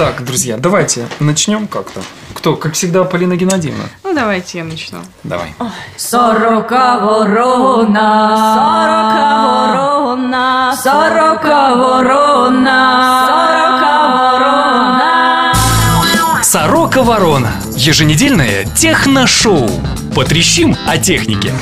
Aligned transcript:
Так, 0.00 0.24
друзья, 0.24 0.56
давайте 0.56 1.06
начнем 1.18 1.68
как-то. 1.68 2.00
Кто, 2.32 2.56
как 2.56 2.72
всегда, 2.72 3.04
Полина 3.04 3.36
Геннадьевна? 3.36 3.84
Ну, 4.02 4.14
давайте 4.14 4.56
я 4.56 4.64
начну. 4.64 5.00
Давай. 5.24 5.54
Сорока 5.98 7.00
ворона, 7.00 8.34
сорока 8.54 9.42
ворона, 9.44 10.74
сорока 10.82 11.74
ворона, 11.74 13.26
сорока 13.26 14.08
ворона. 14.16 15.52
Сорока 16.42 17.02
Ворона. 17.02 17.52
Еженедельное 17.76 18.64
техношоу. 18.74 19.68
Потрещим 20.14 20.74
о 20.88 20.96
технике. 20.96 21.52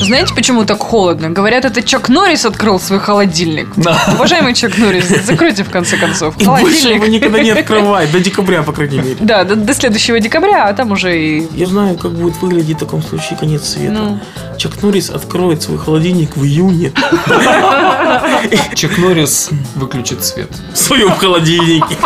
Знаете, 0.00 0.34
почему 0.34 0.64
так 0.64 0.80
холодно? 0.82 1.30
Говорят, 1.30 1.64
это 1.64 1.82
Чак 1.82 2.08
Норрис 2.08 2.46
открыл 2.46 2.80
свой 2.80 2.98
холодильник. 2.98 3.68
Уважаемый 4.14 4.54
Чак 4.54 4.78
Норрис, 4.78 5.08
закройте 5.26 5.62
в 5.62 5.70
конце 5.70 5.96
концов 5.96 6.34
И 6.38 6.44
больше 6.44 6.88
его 6.88 7.06
никогда 7.06 7.42
не 7.42 7.50
открывай, 7.50 8.06
до 8.06 8.18
декабря, 8.20 8.62
по 8.62 8.72
крайней 8.72 8.98
мере. 8.98 9.16
Да, 9.20 9.44
до, 9.44 9.56
до 9.56 9.74
следующего 9.74 10.18
декабря, 10.18 10.66
а 10.68 10.72
там 10.72 10.92
уже 10.92 11.18
и... 11.20 11.48
Я 11.54 11.66
знаю, 11.66 11.96
как 11.96 12.12
будет 12.12 12.40
выглядеть 12.40 12.76
в 12.76 12.80
таком 12.80 13.02
случае 13.02 13.38
конец 13.38 13.64
света. 13.68 13.92
Ну. 13.92 14.20
Чак 14.56 14.82
Норрис 14.82 15.10
откроет 15.10 15.62
свой 15.62 15.78
холодильник 15.78 16.36
в 16.36 16.44
июне 16.44 16.92
Чек 18.74 18.98
Норрис 18.98 19.50
выключит 19.74 20.24
свет. 20.24 20.50
в 20.72 20.76
своем 20.76 21.10
холодильнике. 21.12 21.96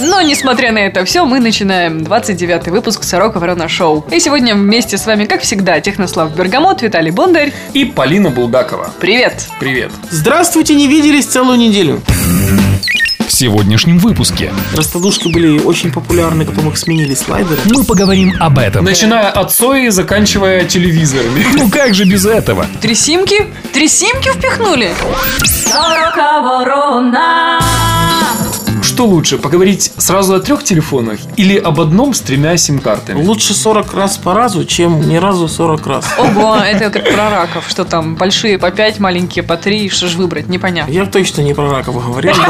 Но, 0.00 0.20
несмотря 0.22 0.72
на 0.72 0.78
это 0.78 1.04
все, 1.04 1.24
мы 1.24 1.38
начинаем 1.38 1.98
29-й 1.98 2.70
выпуск 2.70 3.04
Сорока 3.04 3.38
Ворона 3.38 3.68
Шоу. 3.68 4.04
И 4.10 4.18
сегодня 4.18 4.54
вместе 4.54 4.98
с 4.98 5.06
вами, 5.06 5.24
как 5.24 5.42
всегда, 5.42 5.80
Технослав 5.80 6.34
Бергамот, 6.34 6.82
Виталий 6.82 7.12
Бондарь. 7.24 7.54
И 7.72 7.86
Полина 7.86 8.28
Булгакова. 8.28 8.92
Привет! 9.00 9.46
Привет. 9.58 9.90
Здравствуйте, 10.10 10.74
не 10.74 10.86
виделись 10.88 11.24
целую 11.24 11.56
неделю. 11.56 12.02
В 13.26 13.32
сегодняшнем 13.32 13.96
выпуске 13.98 14.52
Раскладушки 14.76 15.28
были 15.32 15.58
очень 15.58 15.90
популярны, 15.90 16.44
потом 16.44 16.68
их 16.68 16.76
сменили 16.76 17.14
слайдеры. 17.14 17.56
мы 17.64 17.82
поговорим 17.84 18.34
об 18.38 18.58
этом. 18.58 18.84
Начиная 18.84 19.30
от 19.30 19.50
сои 19.52 19.86
и 19.86 19.88
заканчивая 19.88 20.66
телевизорами. 20.66 21.46
Ну 21.54 21.70
как 21.70 21.94
же 21.94 22.04
без 22.04 22.26
этого? 22.26 22.66
Три 22.82 22.94
симки? 22.94 23.46
Три 23.72 23.88
симки 23.88 24.28
впихнули? 24.28 24.92
Сорока 25.46 26.42
ворона. 26.42 27.58
Что 28.94 29.06
лучше, 29.06 29.38
поговорить 29.38 29.90
сразу 29.96 30.34
о 30.36 30.38
трех 30.40 30.62
телефонах 30.62 31.18
или 31.36 31.58
об 31.58 31.80
одном 31.80 32.14
с 32.14 32.20
тремя 32.20 32.56
сим-картами? 32.56 33.24
Лучше 33.24 33.52
40 33.52 33.92
раз 33.92 34.18
по 34.18 34.34
разу, 34.34 34.64
чем 34.64 35.08
ни 35.08 35.16
разу 35.16 35.48
40 35.48 35.84
раз. 35.84 36.04
Ого, 36.16 36.54
это 36.58 36.90
как 36.90 37.12
про 37.12 37.28
раков, 37.28 37.64
что 37.68 37.84
там 37.84 38.14
большие 38.14 38.56
по 38.56 38.70
5, 38.70 39.00
маленькие 39.00 39.42
по 39.42 39.56
3, 39.56 39.88
что 39.88 40.06
ж 40.06 40.14
выбрать, 40.14 40.48
непонятно. 40.48 40.92
Я 40.92 41.06
точно 41.06 41.40
не 41.40 41.54
про 41.54 41.68
раков 41.72 42.06
говорил. 42.06 42.34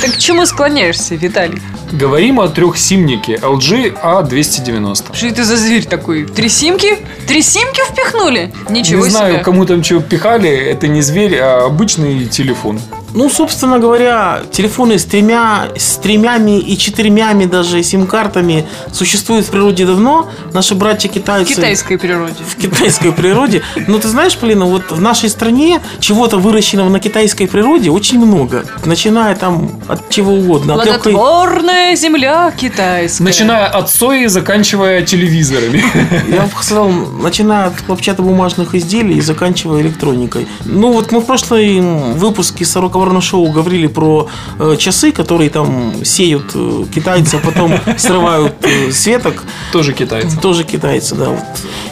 Так 0.00 0.14
к 0.14 0.18
чему 0.18 0.46
склоняешься, 0.46 1.14
Виталий? 1.14 1.62
Говорим 1.92 2.40
о 2.40 2.48
трехсимнике 2.48 3.36
LG 3.36 3.96
A290. 4.02 5.14
Что 5.14 5.26
это 5.28 5.44
за 5.44 5.56
зверь 5.56 5.84
такой? 5.84 6.24
Три 6.26 6.48
симки? 6.48 6.98
Три 7.28 7.40
симки 7.40 7.80
впихнули? 7.88 8.52
Ничего 8.68 9.04
Не 9.04 9.10
знаю, 9.10 9.34
себе. 9.34 9.44
кому 9.44 9.64
там 9.64 9.82
чего 9.82 10.00
пихали, 10.00 10.50
это 10.50 10.88
не 10.88 11.02
зверь, 11.02 11.38
а 11.38 11.66
обычный 11.66 12.26
телефон. 12.26 12.80
Ну, 13.14 13.30
собственно 13.30 13.78
говоря, 13.78 14.42
телефоны 14.50 14.98
с 14.98 15.04
тремя, 15.04 15.68
с 15.76 15.96
тремями 15.98 16.58
и 16.58 16.76
четырьмями 16.76 17.44
даже 17.44 17.80
сим-картами 17.84 18.66
существуют 18.92 19.46
в 19.46 19.50
природе 19.50 19.86
давно. 19.86 20.28
Наши 20.52 20.74
братья 20.74 21.08
В 21.08 21.12
китайцы... 21.12 21.54
китайской 21.54 21.96
природе. 21.96 22.34
в 22.44 22.56
китайской 22.56 23.12
природе. 23.12 23.62
Но 23.86 23.98
ты 24.00 24.08
знаешь, 24.08 24.36
Полина, 24.36 24.64
вот 24.64 24.90
в 24.90 25.00
нашей 25.00 25.28
стране 25.28 25.80
чего-то 26.00 26.38
выращенного 26.38 26.88
на 26.88 26.98
китайской 26.98 27.46
природе 27.46 27.90
очень 27.90 28.18
много. 28.18 28.64
Начиная 28.84 29.36
там 29.36 29.70
от 29.86 30.10
чего 30.10 30.32
угодно. 30.34 30.74
От 30.74 30.84
легкой- 30.84 31.12
Плодотворная 31.12 31.94
земля 31.94 32.52
китайская. 32.56 33.22
Начиная 33.22 33.66
от 33.66 33.90
сои 33.90 34.24
и 34.24 34.26
заканчивая 34.26 35.02
телевизорами. 35.02 35.84
Я 36.28 36.42
бы 36.42 36.50
сказал, 36.60 36.88
начиная 36.90 37.66
от 37.68 37.80
хлопчатобумажных 37.86 38.74
изделий 38.74 39.18
и 39.18 39.20
заканчивая 39.20 39.82
электроникой. 39.82 40.48
Ну 40.64 40.90
вот 40.92 41.12
мы 41.12 41.20
в 41.20 41.26
прошлой 41.26 41.80
выпуске 42.14 42.64
40 42.64 43.03
шоу 43.20 43.50
говорили 43.50 43.86
про 43.86 44.28
э, 44.58 44.76
часы, 44.78 45.12
которые 45.12 45.50
там 45.50 46.04
сеют 46.04 46.52
э, 46.54 46.84
китайцы, 46.94 47.36
а 47.36 47.38
потом 47.38 47.72
срывают 47.98 48.54
э, 48.62 48.92
светок. 48.92 49.44
Тоже 49.72 49.92
китайцы. 49.92 50.38
Тоже 50.40 50.64
китайцы, 50.64 51.14
да. 51.14 51.30
Вот. 51.30 51.42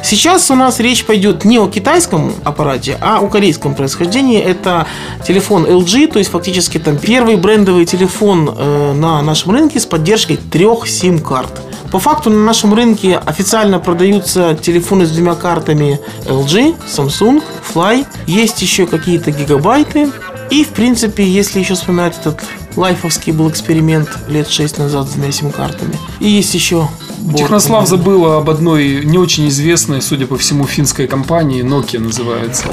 Сейчас 0.02 0.50
у 0.50 0.54
нас 0.54 0.80
речь 0.80 1.04
пойдет 1.04 1.44
не 1.44 1.58
о 1.58 1.68
китайском 1.68 2.34
аппарате, 2.44 2.98
а 3.00 3.20
о 3.20 3.28
корейском 3.28 3.74
происхождении. 3.74 4.40
Это 4.40 4.86
телефон 5.26 5.64
LG, 5.64 6.12
то 6.12 6.18
есть 6.18 6.30
фактически 6.30 6.78
там 6.78 6.96
первый 6.96 7.36
брендовый 7.36 7.86
телефон 7.86 8.50
э, 8.56 8.92
на 8.92 9.22
нашем 9.22 9.52
рынке 9.52 9.80
с 9.80 9.86
поддержкой 9.86 10.36
трех 10.36 10.88
сим-карт. 10.88 11.62
По 11.92 11.98
факту 11.98 12.30
на 12.30 12.42
нашем 12.42 12.72
рынке 12.72 13.18
официально 13.18 13.78
продаются 13.78 14.54
телефоны 14.54 15.04
с 15.04 15.10
двумя 15.10 15.34
картами 15.34 16.00
LG, 16.24 16.76
Samsung, 16.88 17.42
Fly. 17.74 18.06
Есть 18.26 18.62
еще 18.62 18.86
какие-то 18.86 19.30
гигабайты. 19.30 20.10
И, 20.52 20.64
в 20.64 20.68
принципе, 20.74 21.26
если 21.26 21.60
еще 21.60 21.72
вспоминать 21.72 22.18
этот 22.18 22.44
лайфовский 22.76 23.32
был 23.32 23.48
эксперимент 23.48 24.10
лет 24.28 24.50
6 24.50 24.76
назад 24.76 25.08
с 25.08 25.12
двумя 25.12 25.32
сим-картами. 25.32 25.98
И 26.20 26.28
есть 26.28 26.52
еще 26.52 26.90
борт. 27.22 27.38
Технослав 27.38 27.88
забыл 27.88 28.26
об 28.26 28.50
одной 28.50 29.04
не 29.04 29.18
очень 29.18 29.48
известной, 29.48 30.02
судя 30.02 30.26
по 30.26 30.36
всему, 30.36 30.66
финской 30.66 31.06
компании, 31.06 31.62
Nokia 31.62 31.98
называется. 32.00 32.64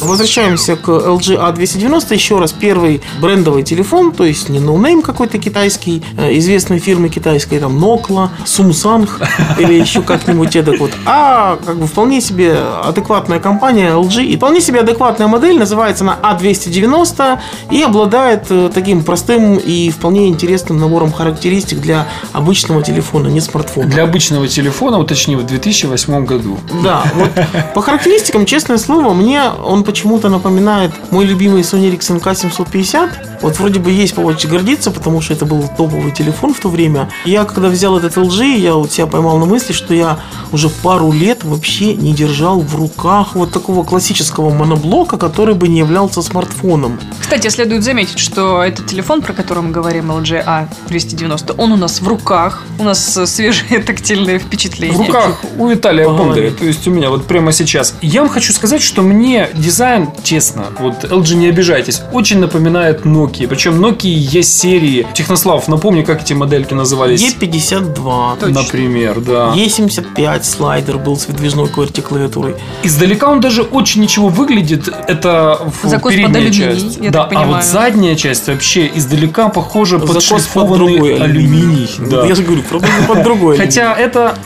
Возвращаемся 0.00 0.76
к 0.76 0.88
LG 0.88 1.38
A290. 1.38 2.14
Еще 2.14 2.38
раз, 2.38 2.52
первый 2.52 3.00
брендовый 3.20 3.62
телефон, 3.62 4.12
то 4.12 4.24
есть 4.24 4.48
не 4.48 4.60
no-name 4.60 5.02
какой-то 5.02 5.38
китайский, 5.38 6.02
э, 6.16 6.36
известной 6.38 6.78
фирмы 6.78 7.08
китайской, 7.08 7.58
там 7.58 7.82
Nokia, 7.82 8.30
Samsung 8.44 9.08
или 9.58 9.74
еще 9.74 10.02
как-нибудь 10.02 10.56
эдак 10.56 10.80
вот, 10.80 10.92
а 11.06 11.58
как 11.64 11.78
бы 11.78 11.86
вполне 11.86 12.20
себе 12.20 12.56
адекватная 12.82 13.40
компания 13.40 13.90
LG 13.90 14.24
и 14.24 14.36
вполне 14.36 14.60
себе 14.60 14.80
адекватная 14.80 15.28
модель, 15.28 15.58
называется 15.58 16.04
она 16.04 16.18
A290 16.22 17.38
и 17.70 17.82
обладает 17.82 18.46
э, 18.50 18.70
таким 18.72 19.02
простым 19.02 19.56
и 19.56 19.90
вполне 19.90 20.28
интересным 20.28 20.78
набором 20.78 21.12
характеристик 21.12 21.80
для 21.80 22.08
обычного 22.32 22.82
телефона, 22.82 23.28
не 23.28 23.40
смартфона. 23.40 23.89
Для 23.90 24.04
обычного 24.04 24.46
телефона, 24.46 24.98
уточни, 24.98 25.34
в 25.34 25.44
2008 25.44 26.24
году. 26.24 26.58
Да, 26.84 27.02
вот 27.16 27.30
по 27.74 27.82
характеристикам, 27.82 28.46
честное 28.46 28.78
слово, 28.78 29.12
мне 29.14 29.42
он 29.50 29.82
почему-то 29.82 30.28
напоминает 30.28 30.92
мой 31.10 31.24
любимый 31.24 31.62
Sony 31.62 31.90
Ericsson 31.90 32.22
K750. 32.22 33.29
Вот 33.42 33.58
вроде 33.58 33.80
бы 33.80 33.90
есть 33.90 34.14
повод 34.14 34.44
гордиться, 34.44 34.90
потому 34.90 35.20
что 35.20 35.32
это 35.32 35.46
был 35.46 35.62
топовый 35.76 36.12
телефон 36.12 36.54
в 36.54 36.60
то 36.60 36.68
время. 36.68 37.08
Я 37.24 37.44
когда 37.44 37.68
взял 37.68 37.96
этот 37.96 38.16
LG, 38.16 38.58
я 38.58 38.74
вот 38.74 38.92
себя 38.92 39.06
поймал 39.06 39.38
на 39.38 39.46
мысли, 39.46 39.72
что 39.72 39.94
я 39.94 40.18
уже 40.52 40.68
пару 40.68 41.12
лет 41.12 41.44
вообще 41.44 41.94
не 41.94 42.12
держал 42.12 42.60
в 42.60 42.74
руках 42.76 43.34
вот 43.34 43.52
такого 43.52 43.84
классического 43.84 44.50
моноблока, 44.50 45.16
который 45.16 45.54
бы 45.54 45.68
не 45.68 45.78
являлся 45.78 46.22
смартфоном. 46.22 46.98
Кстати, 47.20 47.48
следует 47.48 47.84
заметить, 47.84 48.18
что 48.18 48.62
этот 48.62 48.86
телефон, 48.86 49.22
про 49.22 49.32
который 49.32 49.62
мы 49.62 49.70
говорим, 49.70 50.10
LG 50.10 50.66
A290, 50.88 51.54
он 51.56 51.72
у 51.72 51.76
нас 51.76 52.00
в 52.00 52.08
руках. 52.08 52.64
У 52.78 52.84
нас 52.84 53.18
свежие 53.26 53.80
тактильные 53.86 54.38
впечатления. 54.38 54.96
В 54.96 55.00
руках 55.06 55.40
у 55.56 55.68
Виталия. 55.68 56.08
Бондаря, 56.08 56.50
то 56.50 56.64
есть 56.64 56.86
у 56.88 56.90
меня 56.90 57.10
вот 57.10 57.26
прямо 57.26 57.52
сейчас. 57.52 57.94
Я 58.02 58.22
вам 58.22 58.30
хочу 58.30 58.52
сказать, 58.52 58.82
что 58.82 59.02
мне 59.02 59.48
дизайн, 59.54 60.10
честно, 60.22 60.66
вот 60.78 61.04
LG 61.04 61.36
не 61.36 61.48
обижайтесь, 61.48 62.02
очень 62.12 62.38
напоминает 62.38 63.04
Nokia. 63.04 63.29
Причем 63.48 63.84
Nokia 63.84 64.08
есть 64.08 64.58
серии. 64.58 65.06
Технослав, 65.14 65.68
напомни, 65.68 66.02
как 66.02 66.22
эти 66.22 66.32
модельки 66.32 66.74
назывались? 66.74 67.34
E52, 67.34 68.48
Например, 68.50 69.20
да. 69.20 69.54
E75 69.54 70.42
слайдер 70.42 70.98
был 70.98 71.16
с 71.16 71.26
выдвижной 71.26 71.66
QWERTY-клавиатурой. 71.66 72.56
Издалека 72.82 73.30
он 73.30 73.40
даже 73.40 73.62
очень 73.62 74.02
ничего 74.02 74.28
выглядит. 74.28 74.88
Это 75.08 75.60
в 75.82 75.88
Закос 75.88 76.12
передняя 76.12 76.42
алюминий, 76.42 76.52
часть. 76.52 76.98
я 76.98 77.10
да, 77.10 77.24
так 77.24 77.38
а 77.38 77.46
вот 77.46 77.64
задняя 77.64 78.14
часть 78.16 78.48
вообще 78.48 78.90
издалека 78.94 79.48
похожа 79.48 79.98
под 79.98 80.22
Закос 80.22 80.46
под 80.46 80.72
другой 80.72 81.18
алюминий. 81.18 81.88
Да. 82.10 82.26
Я 82.26 82.34
же 82.34 82.42
говорю, 82.42 82.62
под 83.06 83.22
другой. 83.22 83.56
Хотя 83.56 83.94
это 83.94 84.36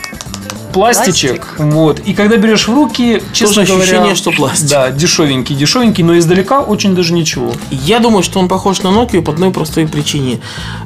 пластичек, 0.75 1.55
вот. 1.57 1.99
И 1.99 2.13
когда 2.13 2.35
берешь 2.35 2.67
в 2.67 2.73
руки, 2.73 3.21
честно 3.31 3.55
Тоже 3.55 3.67
говоря, 3.67 3.83
ощущение, 3.83 4.15
что 4.15 4.31
пластик. 4.31 4.69
Да, 4.69 4.91
дешевенький, 4.91 5.55
дешевенький, 5.55 6.03
но 6.03 6.17
издалека 6.17 6.59
очень 6.61 6.93
даже 6.95 7.13
ничего. 7.13 7.53
Я 7.71 7.99
думаю, 7.99 8.23
что 8.23 8.39
он 8.39 8.49
похож 8.49 8.81
на 8.81 8.89
Nokia 8.89 9.21
по 9.21 9.31
одной 9.31 9.51
простой 9.51 9.87
причине. 9.87 10.41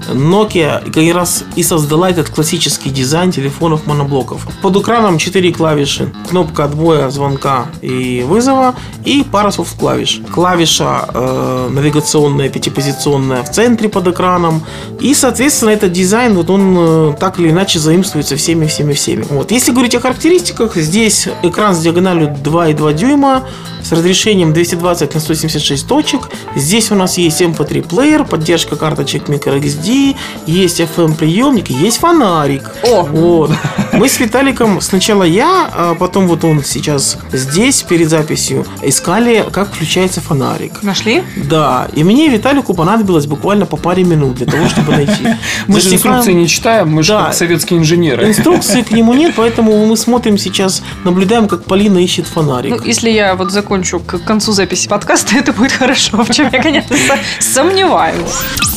Nokia 0.08 0.92
как 0.92 1.16
раз 1.16 1.44
и 1.56 1.64
создала 1.64 2.10
этот 2.10 2.30
классический 2.30 2.92
дизайн 2.92 3.32
телефонов 3.32 3.88
моноблоков. 3.88 4.48
Под 4.62 4.76
экраном 4.78 5.18
4 5.18 5.52
клавиши. 5.54 6.14
Кнопка 6.30 6.66
отбоя, 6.66 7.10
звонка 7.10 7.66
и 7.82 8.24
вызова. 8.28 8.76
И 9.06 9.26
пара 9.32 9.50
софт-клавиш. 9.50 10.22
Клавиша 10.32 11.10
э, 11.12 11.70
навигационная, 11.72 12.50
пятипозиционная 12.50 13.42
в 13.44 13.52
центре 13.52 13.90
под 13.90 14.08
экраном. 14.08 14.64
И, 15.00 15.16
соответственно, 15.16 15.72
этот 15.72 15.92
дизайн, 15.92 16.36
вот 16.36 16.50
он 16.52 16.76
э, 16.78 17.14
так 17.20 17.40
или 17.40 17.50
иначе 17.50 17.80
заимствуется 17.80 18.36
всеми, 18.36 18.68
всеми, 18.68 18.94
всеми. 18.94 19.26
Вот. 19.30 19.52
Если 19.52 19.72
говорить 19.80 19.96
о 19.96 20.02
характеристиках, 20.02 20.76
здесь 20.76 21.30
экран 21.42 21.74
с 21.74 21.80
диагональю 21.80 22.36
2,2 22.44 22.94
дюйма, 22.94 23.48
с 23.90 23.92
разрешением 23.92 24.54
220 24.54 25.16
на 25.16 25.20
176 25.20 25.88
точек. 25.88 26.30
Здесь 26.56 26.92
у 26.92 26.96
нас 26.96 27.18
есть 27.18 27.42
MP3 27.42 27.88
плеер, 27.88 28.24
поддержка 28.24 28.76
карточек 28.76 29.30
microSD, 29.30 30.16
есть 30.46 30.80
FM 30.80 31.16
приемник, 31.16 31.72
есть 31.72 31.98
фонарик. 31.98 32.70
О! 32.84 33.02
Вот. 33.02 33.52
Мы 33.94 34.08
с 34.08 34.20
Виталиком, 34.20 34.80
сначала 34.80 35.24
я, 35.24 35.68
а 35.74 35.96
потом 35.96 36.28
вот 36.28 36.44
он 36.44 36.64
сейчас 36.64 37.18
здесь 37.34 37.82
перед 37.82 38.10
записью, 38.10 38.64
искали, 38.84 39.44
как 39.52 39.74
включается 39.74 40.22
фонарик. 40.22 40.84
Нашли? 40.84 41.24
Да, 41.36 41.88
и 41.96 42.04
мне 42.04 42.28
и 42.28 42.30
Виталику 42.30 42.76
понадобилось 42.76 43.26
буквально 43.26 43.66
по 43.66 43.76
паре 43.76 44.04
минут 44.04 44.36
для 44.36 44.46
того, 44.46 44.70
чтобы 44.70 44.92
найти. 44.92 45.30
Мы 45.66 45.82
же 45.82 45.96
инструкции 45.96 46.34
не 46.34 46.48
читаем, 46.48 46.90
мы 46.90 47.02
же 47.02 47.14
как 47.14 47.34
советские 47.34 47.80
инженеры. 47.80 48.28
Инструкции 48.28 48.84
к 48.84 48.92
нему 48.92 49.16
нет, 49.16 49.34
поэтому 49.36 49.84
мы 49.88 49.98
смотрим 49.98 50.38
сейчас, 50.38 50.84
наблюдаем, 51.04 51.48
как 51.48 51.64
Полина 51.64 51.98
ищет 51.98 52.28
Ну, 52.36 52.42
фонарик. 52.44 52.86
если 52.86 53.10
я 53.10 53.34
вот 53.36 53.52
закончу 53.52 53.79
к 53.84 54.20
концу 54.26 54.52
записи 54.52 54.88
подкаста, 54.88 55.36
это 55.38 55.54
будет 55.54 55.72
хорошо, 55.72 56.24
в 56.24 56.31
чем 56.31 56.50
я, 56.52 56.62
конечно, 56.62 56.96
со- 56.96 57.44
сомневаюсь. 57.54 58.20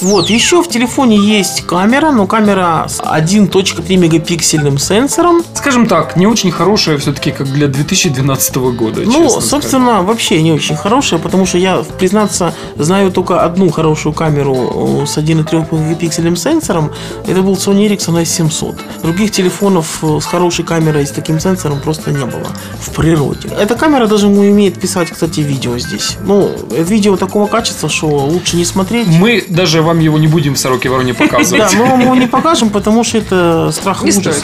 Вот, 0.00 0.31
еще 0.31 0.62
в 0.62 0.69
телефоне 0.69 1.16
есть 1.16 1.64
камера, 1.66 2.10
но 2.10 2.26
камера 2.26 2.87
с 2.88 3.00
1.3 3.00 3.96
мегапиксельным 3.96 4.78
сенсором. 4.78 5.43
Скажем 5.54 5.87
так, 5.87 6.16
не 6.16 6.26
очень 6.26 6.50
хорошая 6.50 6.99
все-таки, 6.99 7.31
как 7.31 7.46
для 7.52 7.69
2012 7.69 8.56
года. 8.56 9.02
Ну, 9.04 9.40
собственно, 9.40 10.02
вообще 10.02 10.43
не 10.43 10.52
очень 10.52 10.76
хорошая, 10.76 11.20
потому 11.20 11.46
что 11.46 11.58
я, 11.58 11.84
признаться, 11.99 12.54
знаю 12.76 13.12
только 13.12 13.43
одну 13.43 13.70
хорошую 13.70 14.12
камеру 14.12 15.02
э, 15.02 15.06
с 15.06 15.16
1,3 15.19 15.88
мегапиксельным 15.88 16.37
сенсором. 16.37 16.93
Это 17.26 17.43
был 17.43 17.54
Sony 17.54 17.88
Ericsson 17.88 18.20
S700. 18.22 18.81
Других 19.02 19.31
телефонов 19.31 19.99
э, 20.02 20.19
с 20.20 20.25
хорошей 20.25 20.64
камерой 20.64 21.02
и 21.04 21.06
с 21.06 21.10
таким 21.10 21.38
сенсором 21.38 21.81
просто 21.81 22.10
не 22.10 22.25
было 22.25 22.49
в 22.81 22.90
природе. 22.90 23.49
Эта 23.58 23.75
камера 23.76 24.06
даже 24.06 24.26
умеет 24.26 24.81
писать, 24.92 25.10
кстати, 25.10 25.40
видео 25.40 25.78
здесь. 25.78 26.18
Ну, 26.26 26.54
видео 26.70 27.16
такого 27.16 27.46
качества, 27.46 27.88
что 27.88 28.08
лучше 28.08 28.56
не 28.56 28.64
смотреть. 28.66 29.06
Мы 29.08 29.42
даже 29.48 29.80
вам 29.80 30.00
его 30.00 30.18
не 30.18 30.26
будем 30.26 30.54
в 30.54 30.58
Сороке 30.58 30.90
Вороне 30.90 31.14
Да, 31.18 31.24
показывать. 31.24 31.74
мы 31.74 31.86
вам 31.86 32.00
его 32.00 32.14
не 32.14 32.26
покажем, 32.26 32.68
потому 32.68 33.02
что 33.02 33.16
это 33.16 33.70
страх 33.72 34.04
и 34.04 34.08
ужас. 34.10 34.42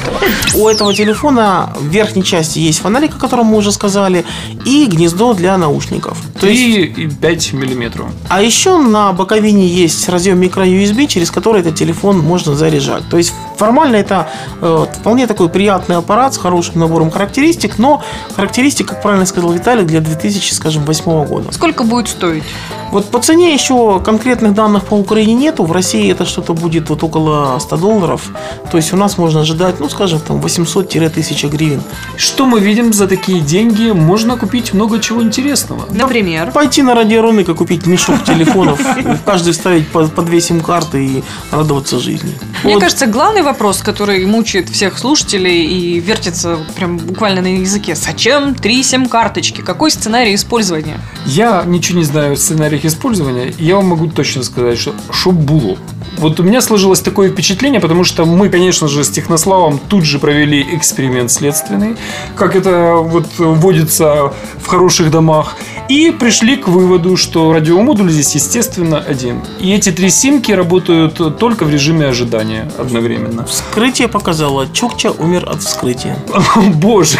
У 0.54 0.66
этого 0.66 0.94
телефона 0.94 1.74
в 1.78 1.86
верхней 1.88 2.24
части 2.24 2.60
есть 2.60 2.78
фонарик, 2.80 3.16
о 3.16 3.18
котором 3.18 3.46
мы 3.46 3.58
уже 3.58 3.72
сказали, 3.72 4.24
и 4.64 4.86
гнездо 4.86 5.34
для 5.34 5.58
наушников. 5.58 6.16
То 6.40 6.46
есть, 6.46 6.96
3,5 6.96 7.54
миллиметров. 7.56 8.06
а 8.30 8.40
еще 8.40 8.78
на 8.78 9.12
боковине 9.12 9.66
есть 9.66 10.08
разъем 10.08 10.40
micro-USB, 10.40 11.08
через 11.08 11.30
который 11.30 11.60
этот 11.60 11.74
телефон 11.74 12.20
можно 12.20 12.54
заряжать. 12.54 13.02
То 13.10 13.18
есть 13.18 13.34
формально 13.58 13.96
это 13.96 14.28
э, 14.60 14.86
вполне 15.00 15.26
такой 15.26 15.48
приятный 15.48 15.96
аппарат 15.96 16.34
с 16.34 16.38
хорошим 16.38 16.80
набором 16.80 17.10
характеристик, 17.10 17.78
но 17.78 18.02
характеристик, 18.34 18.88
как 18.88 19.02
правильно 19.02 19.26
сказал 19.26 19.52
Виталий, 19.52 19.84
для 19.84 20.00
2000, 20.00 20.54
скажем, 20.54 20.84
2008 20.84 21.26
года. 21.26 21.52
Сколько 21.52 21.84
будет 21.84 22.08
стоить? 22.08 22.44
Вот 22.90 23.10
по 23.10 23.20
цене 23.20 23.52
еще 23.52 24.00
конкретных 24.00 24.54
данных 24.54 24.84
по 24.86 24.94
Украине 24.94 25.34
нету. 25.34 25.64
В 25.64 25.72
России 25.72 26.10
это 26.10 26.24
что-то 26.24 26.54
будет 26.54 26.88
вот 26.88 27.02
около 27.02 27.58
100 27.58 27.76
долларов. 27.76 28.30
То 28.70 28.78
есть 28.78 28.92
у 28.92 28.96
нас 28.96 29.18
можно 29.18 29.40
ожидать, 29.40 29.78
ну, 29.80 29.88
скажем, 29.88 30.20
там 30.20 30.40
800-1000 30.40 31.48
гривен. 31.50 31.82
Что 32.16 32.46
мы 32.46 32.60
видим 32.60 32.92
за 32.92 33.06
такие 33.06 33.40
деньги? 33.40 33.90
Можно 33.90 34.36
купить 34.36 34.72
много 34.72 35.00
чего 35.00 35.22
интересного. 35.22 35.84
Например? 35.90 36.50
Пойти 36.50 36.82
на 36.82 36.94
радиорынок 36.94 37.48
и 37.48 37.54
купить 37.54 37.86
мешок 37.86 38.24
телефонов, 38.24 38.80
в 38.80 39.22
каждый 39.24 39.52
вставить 39.52 39.88
по, 39.88 40.06
по 40.06 40.22
две 40.22 40.40
сим-карты 40.40 41.04
и 41.04 41.24
радоваться 41.50 41.98
жизни. 41.98 42.38
Мне 42.64 42.74
Вот. 42.74 42.82
кажется, 42.82 43.06
главный 43.06 43.42
вопрос, 43.42 43.82
который 43.82 44.24
мучает 44.24 44.68
всех 44.70 44.98
слушателей 44.98 45.64
и 45.64 46.00
вертится 46.00 46.58
прям 46.74 46.96
буквально 46.96 47.42
на 47.42 47.58
языке. 47.58 47.94
Зачем 47.94 48.54
три 48.54 48.82
сим-карточки? 48.82 49.60
Какой 49.60 49.90
сценарий 49.90 50.34
использования? 50.34 51.00
Я 51.26 51.64
ничего 51.66 51.98
не 51.98 52.04
знаю 52.04 52.32
о 52.32 52.36
сценариях 52.78 52.84
использования. 52.84 53.54
Я 53.58 53.76
вам 53.76 53.86
могу 53.86 54.08
точно 54.08 54.42
сказать, 54.42 54.78
что 54.78 54.94
чтоб 55.10 55.34
было. 55.34 55.76
Вот 56.18 56.40
у 56.40 56.42
меня 56.42 56.60
сложилось 56.60 57.00
такое 57.00 57.30
впечатление, 57.30 57.80
потому 57.80 58.04
что 58.04 58.24
мы, 58.24 58.48
конечно 58.48 58.88
же, 58.88 59.04
с 59.04 59.08
Технославом 59.08 59.78
тут 59.88 60.04
же 60.04 60.18
провели 60.18 60.64
эксперимент 60.76 61.30
следственный, 61.30 61.96
как 62.34 62.56
это 62.56 62.94
вот 62.94 63.26
вводится 63.38 64.32
в 64.60 64.66
хороших 64.66 65.10
домах, 65.10 65.56
и 65.88 66.10
пришли 66.10 66.56
к 66.56 66.68
выводу, 66.68 67.16
что 67.16 67.52
радиомодуль 67.52 68.10
здесь, 68.10 68.34
естественно, 68.34 68.98
один. 68.98 69.42
И 69.60 69.72
эти 69.72 69.90
три 69.90 70.10
симки 70.10 70.52
работают 70.52 71.38
только 71.38 71.64
в 71.64 71.70
режиме 71.70 72.06
ожидания 72.06 72.70
одновременно. 72.78 73.44
Вскрытие 73.46 74.08
показало, 74.08 74.66
Чукча 74.72 75.10
умер 75.10 75.48
от 75.48 75.62
вскрытия. 75.62 76.16
Боже. 76.74 77.18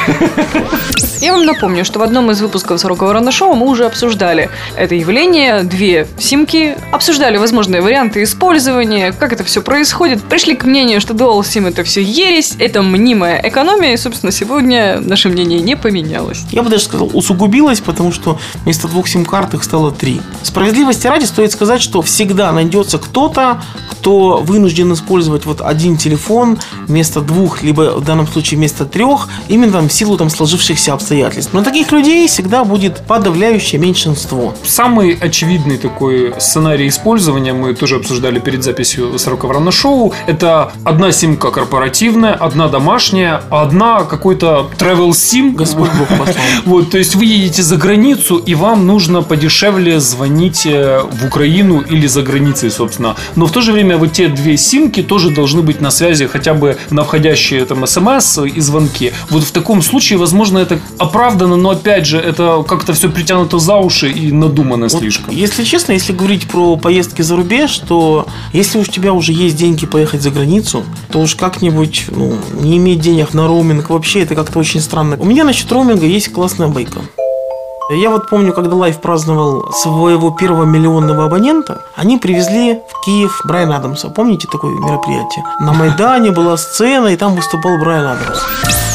Я 1.21 1.33
вам 1.33 1.47
напомню, 1.47 1.85
что 1.85 1.99
в 1.99 2.03
одном 2.03 2.31
из 2.31 2.41
выпусков 2.41 2.81
«Сорока 2.81 3.05
Ворона 3.05 3.33
Шоу» 3.33 3.55
мы 3.55 3.67
уже 3.67 3.87
обсуждали 3.87 4.51
это 4.77 4.95
явление, 4.95 5.63
две 5.65 6.07
симки, 6.19 6.77
обсуждали 6.93 7.39
возможные 7.39 7.81
варианты 7.81 8.23
использования, 8.23 9.13
как 9.13 9.33
это 9.33 9.43
все 9.45 9.63
происходит, 9.63 10.23
пришли 10.23 10.55
к 10.55 10.65
мнению, 10.65 11.01
что 11.01 11.15
Dual 11.15 11.41
SIM 11.41 11.69
это 11.69 11.83
все 11.83 12.03
ересь, 12.03 12.55
это 12.59 12.83
мнимая 12.83 13.41
экономия, 13.43 13.95
и, 13.95 13.97
собственно, 13.97 14.31
сегодня 14.31 15.01
наше 15.01 15.29
мнение 15.29 15.61
не 15.61 15.77
поменялось. 15.77 16.43
Я 16.53 16.63
бы 16.63 16.71
даже 16.71 16.85
сказал, 16.85 17.11
усугубилось, 17.13 17.81
потому 17.81 18.13
что 18.13 18.39
вместо 18.65 18.89
двух 18.89 19.09
сим-карт 19.09 19.55
их 19.55 19.65
стало 19.65 19.91
три. 19.91 20.21
Справедливости 20.43 21.07
ради 21.07 21.25
стоит 21.25 21.53
сказать, 21.53 21.83
что 21.83 22.03
всегда 22.03 22.53
найдется 22.53 22.99
кто-то, 22.99 23.63
кто 23.91 24.39
вынужден 24.39 24.93
использовать 24.93 25.45
вот 25.45 25.61
один 25.61 25.97
телефон 25.97 26.59
вместо 26.87 27.21
двух, 27.21 27.63
либо 27.63 27.97
в 27.97 28.05
данном 28.05 28.27
случае 28.27 28.59
вместо 28.59 28.85
трех, 28.85 29.29
именно 29.49 29.73
там 29.73 29.89
в 29.89 29.93
силу 29.93 30.17
там 30.17 30.31
сложившихся 30.31 30.95
обстоятельств. 30.95 31.53
Но 31.53 31.63
таких 31.63 31.93
людей 31.93 32.27
всегда 32.29 32.65
будет 32.65 33.03
подавляющее 33.07 33.81
меньшинство. 33.81 34.55
Самый 34.65 35.13
очевидный 35.13 35.79
такой 35.79 36.35
сценарий 36.39 36.89
использования 36.89 37.53
мы 37.53 37.75
тоже 37.75 37.97
обсуждали 37.97 38.39
перед 38.39 38.63
записью 38.63 39.19
40 39.19 39.45
Ворона 39.45 39.73
Шоу. 39.73 40.13
Это 40.27 40.73
одна 40.85 41.13
симка 41.13 41.51
корпоративная, 41.51 42.35
одна 42.35 42.69
домашняя, 42.69 43.43
одна 43.51 44.05
какой-то 44.05 44.71
travel 44.79 45.13
сим. 45.15 45.55
Господь 45.55 45.91
Бог 45.99 46.09
послал. 46.09 46.37
Вот, 46.65 46.91
то 46.91 46.99
есть 46.99 47.15
вы 47.15 47.25
едете 47.25 47.63
за 47.63 47.77
границу, 47.77 48.37
и 48.49 48.55
вам 48.55 48.87
нужно 48.87 49.21
подешевле 49.21 50.01
звонить 50.01 50.65
э, 50.65 51.03
в 51.03 51.27
Украину 51.27 51.83
или 51.83 52.07
за 52.07 52.23
границей, 52.23 52.71
собственно. 52.71 53.15
Но 53.37 53.45
в 53.45 53.53
то 53.53 53.61
же 53.61 53.73
время 53.73 53.99
вот 53.99 54.13
те 54.13 54.29
две 54.29 54.57
симки 54.57 55.03
тоже 55.03 55.29
должны 55.31 55.61
быть 55.61 55.83
на 55.83 55.91
связи 55.91 56.27
хотя 56.27 56.55
бы 56.55 56.79
на 56.89 57.05
входящие 57.05 57.67
там 57.67 57.87
смс 57.87 58.39
и 58.39 58.59
звонки. 58.61 59.13
Вот 59.29 59.43
в 59.43 59.51
таком 59.51 59.83
случае, 59.83 60.19
возможно, 60.19 60.57
это 60.59 60.81
оправдано, 60.97 61.57
но 61.57 61.71
опять 61.71 62.07
же, 62.07 62.19
это 62.19 62.65
как-то 62.67 62.95
все 62.95 63.11
притянуто 63.11 63.59
за 63.59 63.77
уши 63.77 64.11
и 64.11 64.33
надумано 64.33 64.89
Вот, 64.89 65.01
слишком. 65.01 65.35
если 65.35 65.63
честно, 65.65 65.93
если 65.93 66.15
говорить 66.15 66.49
про 66.49 66.77
поездки 66.77 67.21
за 67.21 67.37
рубеж, 67.37 67.83
то 67.87 68.27
если 68.55 68.79
у 68.79 68.85
тебя 68.85 69.13
уже 69.13 69.33
есть 69.33 69.57
деньги 69.57 69.85
поехать 69.85 70.23
за 70.23 70.31
границу, 70.31 70.85
то 71.13 71.21
уж 71.21 71.35
как-нибудь 71.35 72.07
ну, 72.09 72.39
не 72.55 72.79
иметь 72.79 73.01
денег 73.01 73.35
на 73.35 73.47
роуминг 73.47 73.91
вообще 73.91 74.21
это 74.23 74.35
как-то 74.35 74.59
очень 74.59 74.81
странно. 74.81 75.19
У 75.19 75.27
меня 75.27 75.45
насчет 75.45 75.71
роуминга 75.71 76.07
есть 76.07 76.33
классная 76.33 76.69
байка. 76.69 77.01
Я 77.91 78.11
вот 78.11 78.29
помню, 78.29 78.53
когда 78.53 78.77
life 78.77 79.01
праздновал 79.01 79.73
своего 79.73 80.31
первого 80.31 80.65
миллионного 80.65 81.25
абонента, 81.25 81.81
они 81.97 82.19
привезли 82.19 82.75
в 82.75 83.05
Киев 83.07 83.41
Брайана 83.47 83.77
Адамса. 83.77 84.11
Помните 84.11 84.47
такое 84.53 84.73
мероприятие? 84.73 85.43
На 85.61 85.73
Майдане 85.73 86.31
была 86.31 86.59
сцена, 86.59 87.09
и 87.09 87.17
там 87.17 87.35
выступал 87.35 87.79
Брайан 87.79 88.09
Адамс. 88.09 88.41